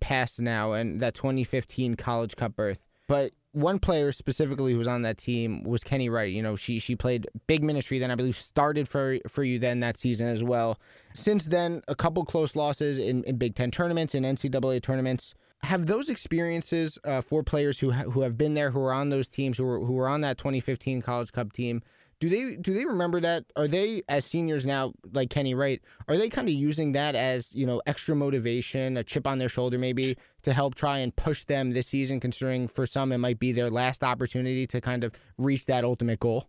past 0.00 0.40
now 0.40 0.72
and 0.72 1.00
that 1.00 1.14
2015 1.14 1.94
College 1.94 2.36
Cup 2.36 2.56
berth. 2.56 2.86
But 3.06 3.32
one 3.52 3.78
player 3.78 4.12
specifically 4.12 4.72
who 4.72 4.78
was 4.78 4.86
on 4.86 5.02
that 5.02 5.18
team 5.18 5.62
was 5.64 5.82
Kenie 5.82 6.10
Wright. 6.10 6.32
You 6.32 6.42
know, 6.42 6.56
she 6.56 6.78
she 6.78 6.94
played 6.94 7.26
big 7.46 7.62
ministry 7.62 7.98
then 7.98 8.10
I 8.10 8.14
believe 8.14 8.36
started 8.36 8.88
for 8.88 9.18
for 9.28 9.42
you 9.42 9.58
then 9.58 9.80
that 9.80 9.96
season 9.96 10.28
as 10.28 10.44
well. 10.44 10.78
Since 11.14 11.46
then, 11.46 11.82
a 11.88 11.94
couple 11.94 12.24
close 12.24 12.54
losses 12.54 12.98
in, 12.98 13.24
in 13.24 13.36
Big 13.36 13.54
Ten 13.54 13.70
tournaments 13.70 14.14
and 14.14 14.24
NCAA 14.24 14.82
tournaments. 14.82 15.34
Have 15.64 15.86
those 15.86 16.08
experiences 16.08 17.00
uh, 17.02 17.20
for 17.20 17.42
players 17.42 17.80
who 17.80 17.90
ha- 17.90 18.04
who 18.04 18.20
have 18.20 18.38
been 18.38 18.54
there, 18.54 18.70
who 18.70 18.80
are 18.80 18.92
on 18.92 19.08
those 19.08 19.26
teams, 19.26 19.58
who 19.58 19.64
were 19.64 19.80
who 19.80 19.94
were 19.94 20.08
on 20.08 20.20
that 20.20 20.38
2015 20.38 21.02
College 21.02 21.32
Cup 21.32 21.52
team, 21.52 21.82
do 22.20 22.28
they 22.28 22.56
do 22.56 22.74
they 22.74 22.84
remember 22.84 23.20
that? 23.20 23.44
Are 23.54 23.68
they 23.68 24.02
as 24.08 24.24
seniors 24.24 24.66
now, 24.66 24.92
like 25.12 25.30
Kenie 25.30 25.56
Wright? 25.56 25.80
Are 26.08 26.16
they 26.16 26.28
kind 26.28 26.48
of 26.48 26.54
using 26.54 26.92
that 26.92 27.14
as 27.14 27.54
you 27.54 27.64
know 27.64 27.80
extra 27.86 28.16
motivation, 28.16 28.96
a 28.96 29.04
chip 29.04 29.26
on 29.26 29.38
their 29.38 29.48
shoulder, 29.48 29.78
maybe 29.78 30.16
to 30.42 30.52
help 30.52 30.74
try 30.74 30.98
and 30.98 31.14
push 31.14 31.44
them 31.44 31.70
this 31.72 31.86
season? 31.86 32.18
Considering 32.18 32.66
for 32.66 32.86
some 32.86 33.12
it 33.12 33.18
might 33.18 33.38
be 33.38 33.52
their 33.52 33.70
last 33.70 34.02
opportunity 34.02 34.66
to 34.66 34.80
kind 34.80 35.04
of 35.04 35.12
reach 35.36 35.66
that 35.66 35.84
ultimate 35.84 36.18
goal. 36.18 36.48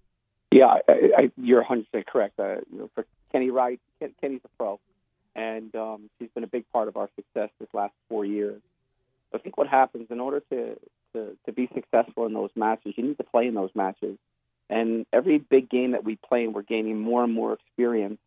Yeah, 0.52 0.78
I, 0.88 0.94
I, 1.18 1.32
you're 1.38 1.60
100 1.60 1.92
percent 1.92 2.08
correct. 2.08 2.40
Uh, 2.40 2.56
you 2.72 2.80
know, 2.80 2.90
for 2.96 3.06
Kenie 3.34 3.52
Wright, 3.52 3.80
Ken, 4.00 4.12
Kenny's 4.20 4.42
a 4.46 4.50
pro, 4.58 4.80
and 5.36 5.76
um, 5.76 6.10
she's 6.18 6.30
been 6.34 6.44
a 6.44 6.48
big 6.48 6.66
part 6.74 6.88
of 6.88 6.98
our 6.98 7.10
success 7.16 7.50
this 7.60 7.70
last 7.74 7.94
four 8.10 8.26
years. 8.26 8.62
I 9.34 9.38
think 9.38 9.58
what 9.58 9.68
happens 9.68 10.08
in 10.10 10.20
order 10.20 10.40
to, 10.52 10.80
to 11.14 11.38
to 11.46 11.52
be 11.52 11.70
successful 11.76 12.26
in 12.26 12.34
those 12.34 12.50
matches, 12.56 12.96
you 12.98 13.04
need 13.04 13.18
to 13.18 13.24
play 13.24 13.46
in 13.46 13.54
those 13.54 13.70
matches 13.76 14.18
and 14.70 15.06
every 15.12 15.40
big 15.40 15.70
game 15.70 15.92
that 15.92 16.04
we 16.04 16.16
play, 16.16 16.48
we're 16.48 16.62
gaining 16.62 17.00
more 17.00 17.24
and 17.24 17.34
more 17.34 17.54
experience, 17.54 18.20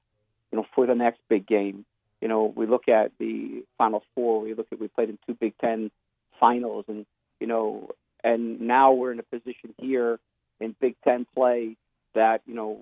you 0.51 0.59
know, 0.59 0.67
for 0.75 0.87
the 0.87 0.95
next 0.95 1.21
big 1.29 1.47
game. 1.47 1.85
You 2.21 2.29
know, 2.29 2.53
we 2.55 2.67
look 2.67 2.89
at 2.89 3.13
the 3.19 3.65
Final 3.79 4.03
Four. 4.15 4.41
We 4.43 4.55
look 4.55 4.67
at 4.73 4.81
we 4.81 4.89
played 4.89 5.09
in 5.09 5.19
two 5.27 5.35
Big 5.35 5.55
Ten 5.59 5.91
finals, 6.39 6.85
and 6.89 7.07
you 7.41 7.47
know, 7.47 7.91
and 8.23 8.61
now 8.61 8.93
we're 8.93 9.13
in 9.13 9.19
a 9.19 9.25
position 9.25 9.75
here 9.79 10.19
in 10.61 10.75
Big 10.81 10.97
Ten 11.05 11.27
play 11.35 11.77
that 12.15 12.43
you 12.47 12.55
know 12.55 12.81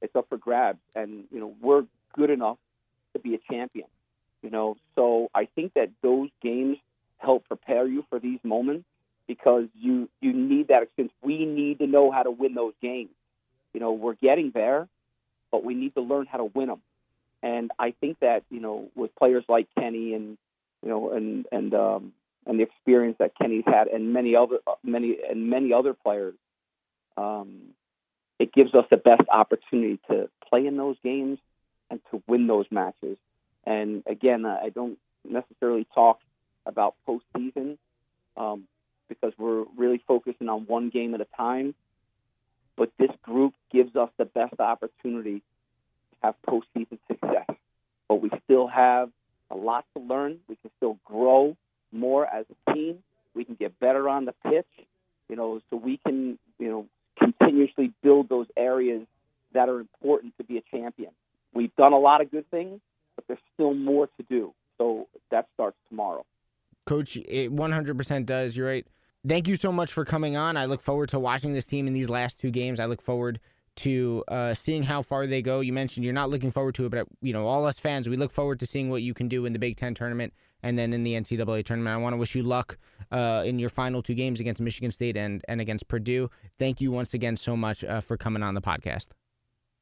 it's 0.00 0.14
up 0.16 0.26
for 0.28 0.36
grabs, 0.36 0.80
and 0.94 1.24
you 1.30 1.40
know 1.40 1.54
we're 1.60 1.84
good 2.14 2.30
enough 2.30 2.58
to 3.14 3.18
be 3.18 3.34
a 3.34 3.38
champion. 3.50 3.88
You 4.42 4.50
know, 4.50 4.76
so 4.96 5.30
I 5.34 5.46
think 5.54 5.74
that 5.74 5.90
those 6.02 6.28
games 6.42 6.76
help 7.18 7.46
prepare 7.46 7.86
you 7.86 8.04
for 8.10 8.18
these 8.18 8.40
moments 8.42 8.84
because 9.26 9.66
you 9.78 10.08
you 10.20 10.32
need 10.32 10.68
that 10.68 10.82
experience. 10.82 11.14
We 11.22 11.44
need 11.44 11.78
to 11.78 11.86
know 11.86 12.10
how 12.10 12.22
to 12.22 12.30
win 12.30 12.54
those 12.54 12.74
games. 12.82 13.10
You 13.72 13.80
know, 13.80 13.92
we're 13.92 14.14
getting 14.14 14.50
there, 14.52 14.88
but 15.50 15.64
we 15.64 15.74
need 15.74 15.94
to 15.94 16.00
learn 16.00 16.26
how 16.26 16.38
to 16.38 16.44
win 16.44 16.68
them. 16.68 16.82
And 17.42 17.70
I 17.78 17.92
think 18.00 18.20
that 18.20 18.44
you 18.50 18.60
know, 18.60 18.90
with 18.94 19.14
players 19.16 19.44
like 19.48 19.68
Kenie 19.78 20.14
and 20.14 20.38
you 20.82 20.88
know, 20.88 21.12
and 21.12 21.46
and 21.52 21.74
um, 21.74 22.12
and 22.46 22.58
the 22.58 22.64
experience 22.64 23.16
that 23.18 23.32
Kenie's 23.40 23.64
had, 23.66 23.88
and 23.88 24.12
many 24.12 24.36
other 24.36 24.58
many 24.82 25.18
and 25.28 25.48
many 25.48 25.72
other 25.72 25.94
players, 25.94 26.34
um, 27.16 27.74
it 28.38 28.52
gives 28.52 28.74
us 28.74 28.84
the 28.90 28.96
best 28.96 29.22
opportunity 29.30 30.00
to 30.10 30.28
play 30.48 30.66
in 30.66 30.76
those 30.76 30.96
games 31.02 31.38
and 31.90 32.00
to 32.10 32.22
win 32.26 32.46
those 32.46 32.66
matches. 32.70 33.18
And 33.64 34.02
again, 34.06 34.44
I 34.44 34.70
don't 34.70 34.98
necessarily 35.28 35.86
talk 35.94 36.18
about 36.66 36.94
postseason, 37.06 37.78
um, 38.36 38.64
because 39.20 39.32
we're 39.38 39.64
really 39.76 40.02
focusing 40.06 40.48
on 40.48 40.62
one 40.66 40.90
game 40.90 41.14
at 41.14 41.20
a 41.20 41.26
time. 41.36 41.74
But 42.76 42.90
this 42.98 43.10
group 43.22 43.54
gives 43.72 43.94
us 43.96 44.10
the 44.18 44.24
best 44.24 44.58
opportunity 44.58 45.40
to 45.40 46.16
have 46.22 46.34
postseason 46.48 46.98
success. 47.08 47.46
But 48.08 48.16
we 48.16 48.30
still 48.44 48.66
have 48.66 49.10
a 49.50 49.56
lot 49.56 49.84
to 49.94 50.02
learn. 50.02 50.38
We 50.48 50.56
can 50.56 50.70
still 50.78 50.98
grow 51.04 51.56
more 51.92 52.26
as 52.26 52.46
a 52.50 52.72
team. 52.72 52.98
We 53.34 53.44
can 53.44 53.54
get 53.54 53.78
better 53.78 54.08
on 54.08 54.24
the 54.24 54.34
pitch, 54.44 54.86
you 55.28 55.36
know, 55.36 55.60
so 55.70 55.76
we 55.76 55.98
can, 55.98 56.38
you 56.58 56.68
know, 56.68 56.86
continuously 57.18 57.92
build 58.02 58.28
those 58.28 58.46
areas 58.56 59.06
that 59.52 59.68
are 59.68 59.80
important 59.80 60.36
to 60.38 60.44
be 60.44 60.58
a 60.58 60.62
champion. 60.70 61.10
We've 61.54 61.74
done 61.76 61.92
a 61.92 61.98
lot 61.98 62.20
of 62.22 62.30
good 62.30 62.50
things, 62.50 62.80
but 63.16 63.26
there's 63.28 63.40
still 63.54 63.74
more 63.74 64.06
to 64.06 64.22
do. 64.28 64.54
So 64.78 65.08
that 65.30 65.46
starts 65.54 65.76
tomorrow. 65.88 66.24
Coach, 66.86 67.16
it 67.16 67.54
100% 67.54 68.26
does. 68.26 68.56
You're 68.56 68.66
right 68.66 68.86
thank 69.26 69.48
you 69.48 69.56
so 69.56 69.72
much 69.72 69.92
for 69.92 70.04
coming 70.04 70.36
on. 70.36 70.56
I 70.56 70.64
look 70.66 70.80
forward 70.80 71.08
to 71.10 71.18
watching 71.18 71.52
this 71.52 71.66
team 71.66 71.86
in 71.86 71.92
these 71.92 72.10
last 72.10 72.40
two 72.40 72.50
games. 72.50 72.80
I 72.80 72.86
look 72.86 73.02
forward 73.02 73.40
to 73.74 74.22
uh, 74.28 74.54
seeing 74.54 74.82
how 74.82 75.02
far 75.02 75.26
they 75.26 75.40
go. 75.40 75.60
You 75.60 75.72
mentioned 75.72 76.04
you're 76.04 76.12
not 76.12 76.30
looking 76.30 76.50
forward 76.50 76.74
to 76.76 76.86
it, 76.86 76.90
but 76.90 77.06
you 77.20 77.32
know, 77.32 77.46
all 77.46 77.64
us 77.64 77.78
fans, 77.78 78.08
we 78.08 78.16
look 78.16 78.30
forward 78.30 78.60
to 78.60 78.66
seeing 78.66 78.90
what 78.90 79.02
you 79.02 79.14
can 79.14 79.28
do 79.28 79.46
in 79.46 79.52
the 79.52 79.58
Big 79.58 79.76
Ten 79.76 79.94
tournament 79.94 80.32
and 80.62 80.78
then 80.78 80.92
in 80.92 81.04
the 81.04 81.14
NCAA 81.14 81.64
tournament. 81.64 81.94
I 81.94 81.96
want 81.96 82.12
to 82.12 82.18
wish 82.18 82.34
you 82.34 82.42
luck 82.42 82.76
uh, 83.10 83.42
in 83.46 83.58
your 83.58 83.70
final 83.70 84.02
two 84.02 84.14
games 84.14 84.40
against 84.40 84.60
Michigan 84.60 84.90
State 84.90 85.16
and 85.16 85.42
and 85.48 85.60
against 85.60 85.88
Purdue. 85.88 86.30
Thank 86.58 86.80
you 86.80 86.90
once 86.90 87.14
again 87.14 87.36
so 87.36 87.56
much 87.56 87.82
uh, 87.84 88.00
for 88.00 88.16
coming 88.16 88.42
on 88.42 88.54
the 88.54 88.62
podcast. 88.62 89.08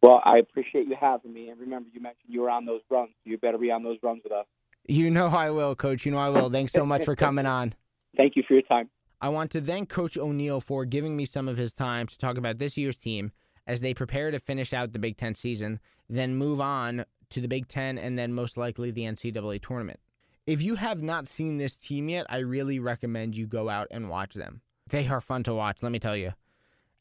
Well, 0.02 0.22
I 0.24 0.38
appreciate 0.38 0.86
you 0.86 0.96
having 0.98 1.32
me, 1.34 1.50
and 1.50 1.60
remember, 1.60 1.90
you 1.92 2.00
mentioned 2.00 2.32
you 2.32 2.40
were 2.40 2.50
on 2.50 2.64
those 2.64 2.80
runs. 2.88 3.10
You 3.24 3.36
better 3.36 3.58
be 3.58 3.70
on 3.70 3.82
those 3.82 3.98
runs 4.02 4.22
with 4.24 4.32
us. 4.32 4.46
You 4.88 5.10
know 5.10 5.26
I 5.26 5.50
will, 5.50 5.74
Coach. 5.74 6.06
You 6.06 6.12
know 6.12 6.18
I 6.18 6.30
will. 6.30 6.48
Thanks 6.48 6.72
so 6.72 6.86
much 6.86 7.04
for 7.04 7.14
coming 7.14 7.44
on. 7.44 7.74
Thank 8.16 8.34
you 8.34 8.42
for 8.46 8.54
your 8.54 8.62
time. 8.62 8.88
I 9.22 9.28
want 9.28 9.50
to 9.50 9.60
thank 9.60 9.90
Coach 9.90 10.16
O'Neill 10.16 10.60
for 10.60 10.86
giving 10.86 11.14
me 11.14 11.26
some 11.26 11.46
of 11.46 11.58
his 11.58 11.72
time 11.72 12.06
to 12.06 12.16
talk 12.16 12.38
about 12.38 12.58
this 12.58 12.78
year's 12.78 12.96
team 12.96 13.32
as 13.66 13.82
they 13.82 13.92
prepare 13.92 14.30
to 14.30 14.38
finish 14.38 14.72
out 14.72 14.92
the 14.92 14.98
Big 14.98 15.18
Ten 15.18 15.34
season, 15.34 15.78
then 16.08 16.34
move 16.34 16.60
on 16.60 17.04
to 17.28 17.40
the 17.40 17.48
Big 17.48 17.68
Ten 17.68 17.98
and 17.98 18.18
then 18.18 18.32
most 18.32 18.56
likely 18.56 18.90
the 18.90 19.02
NCAA 19.02 19.60
tournament. 19.60 20.00
If 20.46 20.62
you 20.62 20.74
have 20.76 21.02
not 21.02 21.28
seen 21.28 21.58
this 21.58 21.76
team 21.76 22.08
yet, 22.08 22.26
I 22.30 22.38
really 22.38 22.80
recommend 22.80 23.36
you 23.36 23.46
go 23.46 23.68
out 23.68 23.88
and 23.90 24.08
watch 24.08 24.32
them. 24.32 24.62
They 24.88 25.06
are 25.06 25.20
fun 25.20 25.42
to 25.44 25.54
watch, 25.54 25.82
let 25.82 25.92
me 25.92 25.98
tell 25.98 26.16
you. 26.16 26.32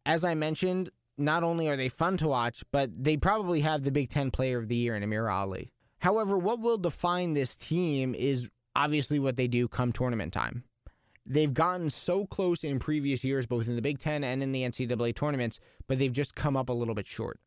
As 0.05 0.25
I 0.25 0.35
mentioned, 0.35 0.89
not 1.17 1.43
only 1.43 1.69
are 1.69 1.77
they 1.77 1.89
fun 1.89 2.17
to 2.17 2.27
watch, 2.27 2.63
but 2.71 2.91
they 2.95 3.15
probably 3.15 3.61
have 3.61 3.83
the 3.83 3.91
Big 3.91 4.09
Ten 4.09 4.29
Player 4.29 4.59
of 4.59 4.67
the 4.67 4.75
Year 4.75 4.95
in 4.95 5.03
Amirah 5.03 5.33
Ali. 5.33 5.71
However, 5.99 6.37
what 6.37 6.59
will 6.59 6.77
define 6.77 7.33
this 7.33 7.55
team 7.55 8.13
is 8.13 8.49
obviously 8.75 9.19
what 9.19 9.37
they 9.37 9.47
do 9.47 9.67
come 9.67 9.91
tournament 9.91 10.33
time. 10.33 10.63
They've 11.31 11.53
gotten 11.53 11.91
so 11.91 12.25
close 12.25 12.63
in 12.63 12.79
previous 12.79 13.23
years, 13.23 13.45
both 13.45 13.67
in 13.67 13.75
the 13.75 13.83
Big 13.83 13.99
Ten 13.99 14.23
and 14.23 14.41
in 14.41 14.51
the 14.51 14.63
NCAA 14.63 15.15
tournaments, 15.15 15.59
but 15.87 15.99
they've 15.99 16.11
just 16.11 16.33
come 16.33 16.57
up 16.57 16.69
a 16.69 16.73
little 16.73 16.95
bit 16.95 17.05
short. 17.05 17.39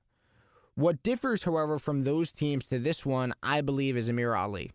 What 0.76 1.02
differs, 1.02 1.42
however, 1.42 1.80
from 1.80 2.04
those 2.04 2.30
teams 2.30 2.66
to 2.68 2.78
this 2.78 3.04
one, 3.04 3.34
I 3.42 3.60
believe, 3.60 3.96
is 3.96 4.08
Amirah 4.08 4.38
Ali. 4.38 4.70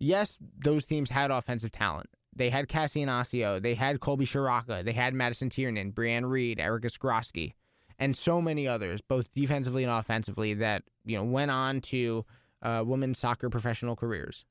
Yes, 0.00 0.36
those 0.58 0.84
teams 0.84 1.10
had 1.10 1.30
offensive 1.30 1.70
talent. 1.70 2.10
They 2.34 2.50
had 2.50 2.68
Kassi 2.68 3.02
Inacio, 3.02 3.62
they 3.62 3.74
had 3.74 4.00
Colby 4.00 4.26
Ciarrocca, 4.26 4.84
they 4.84 4.92
had 4.92 5.14
Madison 5.14 5.48
Tiernan, 5.48 5.92
Brianne 5.92 6.28
Reed, 6.28 6.60
Erica 6.60 6.88
Skroski, 6.88 7.54
and 7.98 8.14
so 8.14 8.42
many 8.42 8.68
others, 8.68 9.00
both 9.00 9.32
defensively 9.32 9.84
and 9.84 9.92
offensively, 9.92 10.52
that 10.52 10.82
you 11.06 11.16
know 11.16 11.24
went 11.24 11.50
on 11.50 11.80
to 11.80 12.26
uh, 12.60 12.82
women's 12.84 13.18
soccer 13.18 13.48
professional 13.48 13.96
careers. 13.96 14.44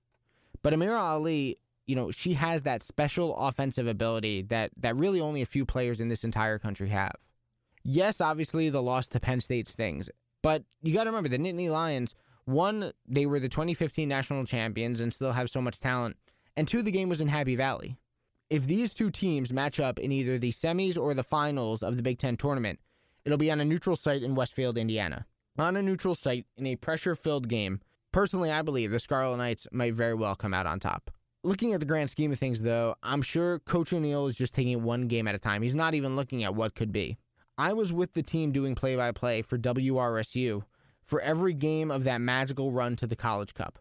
But 0.64 0.74
Amirah 0.74 1.00
Ali, 1.00 1.58
you 1.88 1.95
know, 1.95 2.12
she 2.12 2.34
has 2.34 2.63
that 2.63 2.84
special 2.84 3.36
offensive 3.38 3.88
ability 3.88 4.43
that 4.43 4.71
that 4.78 4.95
really 4.95 5.21
only 5.21 5.41
a 5.41 5.45
few 5.45 5.65
players 5.65 6.02
in 6.02 6.10
this 6.10 6.24
entire 6.24 6.60
country 6.60 6.89
have. 6.89 7.15
Yes, 7.84 8.19
obviously 8.19 8.69
the 8.69 8.82
loss 8.82 9.08
to 9.08 9.19
Penn 9.19 9.41
State 9.41 9.67
stings, 9.67 10.10
but 10.41 10.63
you 10.82 10.93
got 10.93 11.04
to 11.04 11.10
remember 11.10 11.30
the 11.30 11.38
Nittany 11.38 11.69
Lions. 11.69 12.15
One, 12.45 12.91
they 13.08 13.26
were 13.26 13.39
the 13.39 13.50
2015 13.50 14.08
national 14.08 14.45
champions 14.45 15.00
and 15.00 15.13
still 15.13 15.32
have 15.32 15.50
so 15.50 15.62
much 15.62 15.80
talent 15.80 16.17
and 16.56 16.67
two, 16.67 16.82
the 16.82 16.91
game 16.91 17.10
was 17.10 17.21
in 17.21 17.28
Happy 17.28 17.56
Valley. 17.56 17.98
If 18.50 18.65
these 18.65 18.93
two 18.93 19.12
teams 19.12 19.52
match 19.52 19.80
up 19.80 20.00
in 20.00 20.12
either 20.12 20.38
the 20.38 20.52
semis 20.52 20.98
or 20.98 21.13
the 21.13 21.24
finals 21.24 21.84
of 21.84 21.98
the 21.98 22.04
Big 22.04 22.19
Ten 22.19 22.38
tournament, 22.38 22.80
it'll 23.26 23.38
be 23.38 23.52
on 23.52 23.60
a 23.60 23.65
neutral 23.65 23.95
site 23.95 24.24
in 24.24 24.36
Westfield, 24.36 24.78
Indiana. 24.78 25.26
On 25.58 25.76
a 25.76 25.82
neutral 25.82 26.15
site 26.15 26.45
in 26.58 26.67
a 26.67 26.76
pressure 26.76 27.15
filled 27.15 27.50
game, 27.50 27.82
personally, 28.12 28.52
I 28.52 28.62
believe 28.62 28.91
the 28.91 29.00
Scarlet 29.00 29.38
Knights 29.38 29.67
might 29.71 29.93
very 29.93 30.13
well 30.13 30.36
come 30.36 30.54
out 30.54 30.67
on 30.67 30.80
top. 30.80 31.12
Looking 31.45 31.73
at 31.73 31.79
the 31.79 31.86
grand 31.86 32.10
scheme 32.10 32.31
of 32.31 32.39
things, 32.39 32.63
though, 32.63 32.95
I'm 33.03 33.21
sure 33.21 33.60
Coach 33.60 33.93
O'Neill 33.93 34.25
is 34.25 34.36
just 34.36 34.51
taking 34.51 34.71
it 34.71 34.81
one 34.81 35.08
game 35.08 35.27
at 35.27 35.36
a 35.36 35.38
time. 35.38 35.62
He's 35.62 35.75
not 35.75 35.93
even 35.93 36.15
looking 36.15 36.43
at 36.43 36.55
what 36.55 36.73
could 36.73 36.91
be. 36.91 37.17
I 37.55 37.71
was 37.71 37.93
with 37.93 38.13
the 38.13 38.23
team 38.23 38.51
doing 38.51 38.73
play 38.73 38.95
by 38.95 39.12
play 39.12 39.43
for 39.43 39.55
WRSU 39.60 40.63
for 41.03 41.21
every 41.21 41.53
game 41.53 41.91
of 41.91 42.03
that 42.05 42.19
magical 42.19 42.71
run 42.71 42.95
to 42.95 43.05
the 43.05 43.15
College 43.15 43.53
Cup. 43.53 43.77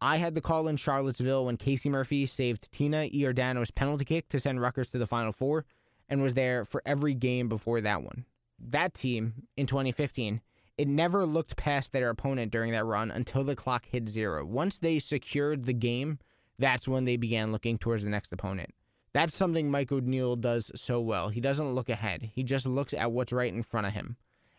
I 0.00 0.16
had 0.16 0.34
the 0.34 0.40
call 0.40 0.66
in 0.66 0.76
Charlottesville 0.76 1.46
when 1.46 1.56
Casey 1.56 1.88
Murphy 1.88 2.26
saved 2.26 2.66
Tina 2.72 3.04
Iordano's 3.04 3.70
penalty 3.70 4.04
kick 4.04 4.28
to 4.30 4.40
send 4.40 4.60
Rutgers 4.60 4.90
to 4.90 4.98
the 4.98 5.06
Final 5.06 5.30
Four 5.30 5.66
and 6.08 6.20
was 6.20 6.34
there 6.34 6.64
for 6.64 6.82
every 6.84 7.14
game 7.14 7.48
before 7.48 7.80
that 7.80 8.02
one. 8.02 8.24
That 8.58 8.92
team 8.92 9.46
in 9.56 9.68
2015, 9.68 10.40
it 10.78 10.88
never 10.88 11.24
looked 11.24 11.56
past 11.56 11.92
their 11.92 12.10
opponent 12.10 12.50
during 12.50 12.72
that 12.72 12.84
run 12.84 13.12
until 13.12 13.44
the 13.44 13.54
clock 13.54 13.86
hit 13.92 14.08
zero. 14.08 14.44
Once 14.44 14.78
they 14.80 14.98
secured 14.98 15.66
the 15.66 15.72
game, 15.72 16.18
that's 16.58 16.88
when 16.88 17.04
they 17.04 17.16
began 17.16 17.52
looking 17.52 17.78
towards 17.78 18.04
the 18.04 18.10
next 18.10 18.32
opponent. 18.32 18.70
That's 19.12 19.36
something 19.36 19.70
Mike 19.70 19.92
O'Neill 19.92 20.36
does 20.36 20.72
so 20.74 21.00
well. 21.00 21.28
He 21.28 21.40
doesn't 21.40 21.70
look 21.70 21.88
ahead, 21.88 22.30
he 22.32 22.42
just 22.42 22.66
looks 22.66 22.94
at 22.94 23.12
what's 23.12 23.32
right 23.32 23.52
in 23.52 23.62
front 23.62 23.86
of 23.86 23.92
him. 23.92 24.16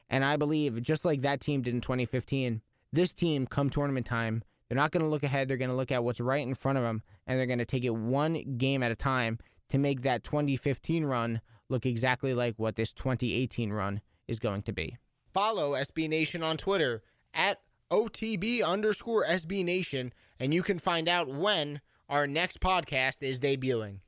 And 0.09 0.23
I 0.23 0.37
believe, 0.37 0.81
just 0.81 1.03
like 1.03 1.21
that 1.21 1.41
team 1.41 1.61
did 1.61 1.73
in 1.73 1.81
2015, 1.81 2.61
this 2.93 3.11
team, 3.11 3.47
come 3.47 3.69
tournament 3.69 4.05
time, 4.05 4.43
they're 4.67 4.75
not 4.75 4.91
going 4.91 5.03
to 5.03 5.09
look 5.09 5.23
ahead. 5.23 5.47
They're 5.47 5.57
going 5.57 5.69
to 5.69 5.75
look 5.75 5.91
at 5.91 6.03
what's 6.03 6.19
right 6.19 6.45
in 6.45 6.55
front 6.55 6.77
of 6.77 6.83
them, 6.83 7.03
and 7.27 7.37
they're 7.37 7.45
going 7.45 7.59
to 7.59 7.65
take 7.65 7.83
it 7.83 7.95
one 7.95 8.57
game 8.57 8.81
at 8.81 8.91
a 8.91 8.95
time 8.95 9.37
to 9.69 9.77
make 9.77 10.01
that 10.01 10.23
2015 10.23 11.05
run 11.05 11.41
look 11.69 11.85
exactly 11.85 12.33
like 12.33 12.55
what 12.57 12.75
this 12.75 12.93
2018 12.93 13.71
run 13.71 14.01
is 14.27 14.39
going 14.39 14.61
to 14.63 14.73
be. 14.73 14.97
Follow 15.33 15.73
SB 15.73 16.07
Nation 16.09 16.43
on 16.43 16.57
Twitter 16.57 17.03
at 17.33 17.59
OTB 17.91 18.63
underscore 18.63 19.25
SB 19.25 19.63
Nation, 19.63 20.13
and 20.39 20.53
you 20.53 20.63
can 20.63 20.79
find 20.79 21.07
out 21.07 21.27
when 21.27 21.81
our 22.09 22.27
next 22.27 22.59
podcast 22.59 23.23
is 23.23 23.39
debuting. 23.41 23.99